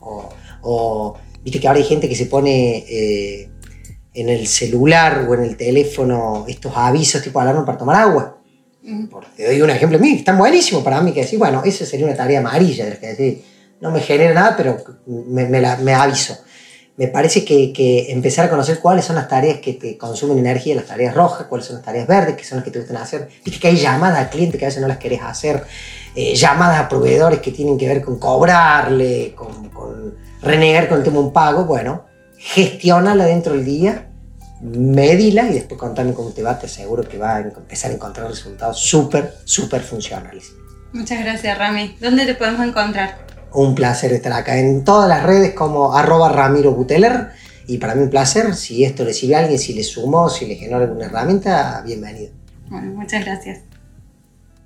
O, 0.00 0.28
o 0.62 1.16
viste 1.42 1.60
que 1.60 1.68
ahora 1.68 1.78
hay 1.78 1.84
gente 1.84 2.08
que 2.08 2.16
se 2.16 2.26
pone 2.26 3.50
en 4.14 4.28
el 4.28 4.46
celular 4.46 5.26
o 5.28 5.34
en 5.34 5.42
el 5.42 5.56
teléfono 5.56 6.44
estos 6.48 6.72
avisos 6.74 7.22
tipo 7.22 7.40
alarma 7.40 7.64
para 7.64 7.78
tomar 7.78 7.96
agua 7.96 8.41
te 9.36 9.46
doy 9.46 9.62
un 9.62 9.70
ejemplo 9.70 9.98
mío, 9.98 10.16
están 10.16 10.38
buenísimos 10.38 10.82
para 10.82 11.00
mí 11.00 11.12
que 11.12 11.20
decir, 11.20 11.38
bueno, 11.38 11.62
esa 11.64 11.86
sería 11.86 12.06
una 12.06 12.16
tarea 12.16 12.40
amarilla, 12.40 12.98
que 12.98 13.06
decir, 13.06 13.44
no 13.80 13.90
me 13.90 14.00
genera 14.00 14.34
nada, 14.34 14.56
pero 14.56 14.76
me, 15.06 15.46
me, 15.46 15.60
la, 15.60 15.76
me 15.76 15.94
aviso. 15.94 16.36
me 16.96 17.06
parece 17.08 17.44
que, 17.44 18.06
empezar 18.12 18.46
a 18.46 18.50
conocer 18.50 18.80
cuáles 18.80 19.04
son 19.04 19.16
las 19.16 19.28
tareas 19.28 19.58
que 19.60 19.74
te 19.74 19.96
consumen 19.96 20.38
energía, 20.38 20.74
las 20.74 20.86
tareas 20.86 21.14
rojas, 21.14 21.46
cuáles 21.48 21.66
son 21.66 21.76
las 21.76 21.84
tareas 21.84 22.06
verdes, 22.06 22.36
que 22.36 22.44
son 22.44 22.56
las 22.56 22.64
que 22.64 22.70
te 22.70 22.80
gustan 22.80 22.96
hacer. 22.96 23.28
Viste 23.44 23.60
que 23.60 23.68
hay 23.68 23.76
llamadas 23.76 24.18
a 24.18 24.30
clientes 24.30 24.58
que 24.58 24.64
a 24.64 24.68
veces 24.68 24.82
no 24.82 24.88
las 24.88 24.98
querés 24.98 25.20
hacer, 25.22 25.62
eh, 26.14 26.34
llamadas 26.34 26.80
a 26.80 26.88
proveedores 26.88 27.40
que 27.40 27.52
tienen 27.52 27.78
que 27.78 27.86
ver 27.86 28.02
con 28.02 28.18
cobrarle, 28.18 29.32
con, 29.34 29.68
con 29.70 30.16
renegar 30.42 30.88
con 30.88 30.98
el 30.98 31.04
tema 31.04 31.18
de 31.18 31.22
un 31.22 31.32
pago. 31.32 31.64
Bueno, 31.64 32.04
gestiónala 32.36 33.24
dentro 33.24 33.54
del 33.54 33.64
día, 33.64 34.11
medila 34.62 35.48
y 35.48 35.54
después 35.54 35.78
contame 35.78 36.14
cómo 36.14 36.30
te 36.30 36.42
va, 36.42 36.58
te 36.58 36.66
aseguro 36.66 37.02
que 37.02 37.18
va 37.18 37.36
a 37.36 37.40
empezar 37.40 37.90
a 37.90 37.94
encontrar 37.94 38.28
resultados 38.28 38.78
súper, 38.78 39.34
súper 39.44 39.82
funcionales. 39.82 40.52
Muchas 40.92 41.20
gracias, 41.20 41.58
Rami. 41.58 41.96
¿Dónde 42.00 42.26
te 42.26 42.34
podemos 42.34 42.66
encontrar? 42.66 43.26
Un 43.52 43.74
placer 43.74 44.12
estar 44.12 44.32
acá 44.32 44.58
en 44.58 44.84
todas 44.84 45.08
las 45.08 45.22
redes 45.24 45.54
como 45.54 45.94
arroba 45.94 46.28
Ramiro 46.28 46.72
Buteler. 46.72 47.30
Y 47.66 47.78
para 47.78 47.94
mí 47.94 48.02
un 48.02 48.10
placer, 48.10 48.54
si 48.54 48.84
esto 48.84 49.04
le 49.04 49.14
sirve 49.14 49.36
a 49.36 49.40
alguien, 49.40 49.58
si 49.58 49.72
le 49.72 49.82
sumó, 49.82 50.28
si 50.28 50.46
le 50.46 50.56
generó 50.56 50.78
alguna 50.78 51.06
herramienta, 51.06 51.82
bienvenido. 51.84 52.32
Bueno, 52.68 52.92
muchas 52.94 53.24
gracias. 53.24 53.60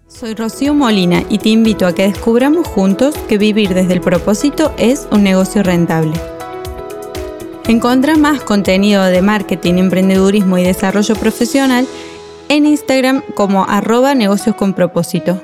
Soy 0.09 0.35
Rocío 0.35 0.73
Molina 0.73 1.25
y 1.29 1.39
te 1.39 1.49
invito 1.49 1.87
a 1.87 1.95
que 1.95 2.05
descubramos 2.09 2.67
juntos 2.69 3.17
que 3.29 3.39
vivir 3.39 3.75
desde 3.75 3.95
el 3.95 4.01
propósito 4.01 4.75
es 4.79 5.07
un 5.11 5.25
negocio 5.25 5.63
rentable. 5.63 6.36
Encontra 7.69 8.17
más 8.17 8.43
contenido 8.43 9.03
de 9.05 9.23
marketing, 9.23 9.75
emprendedurismo 9.75 10.57
y 10.57 10.63
desarrollo 10.63 11.17
profesional 11.17 11.87
en 12.49 12.65
Instagram 12.65 13.23
como 13.35 13.65
arroba 13.65 14.15
negocios 14.15 14.55
con 14.55 14.73
propósito. 14.73 15.41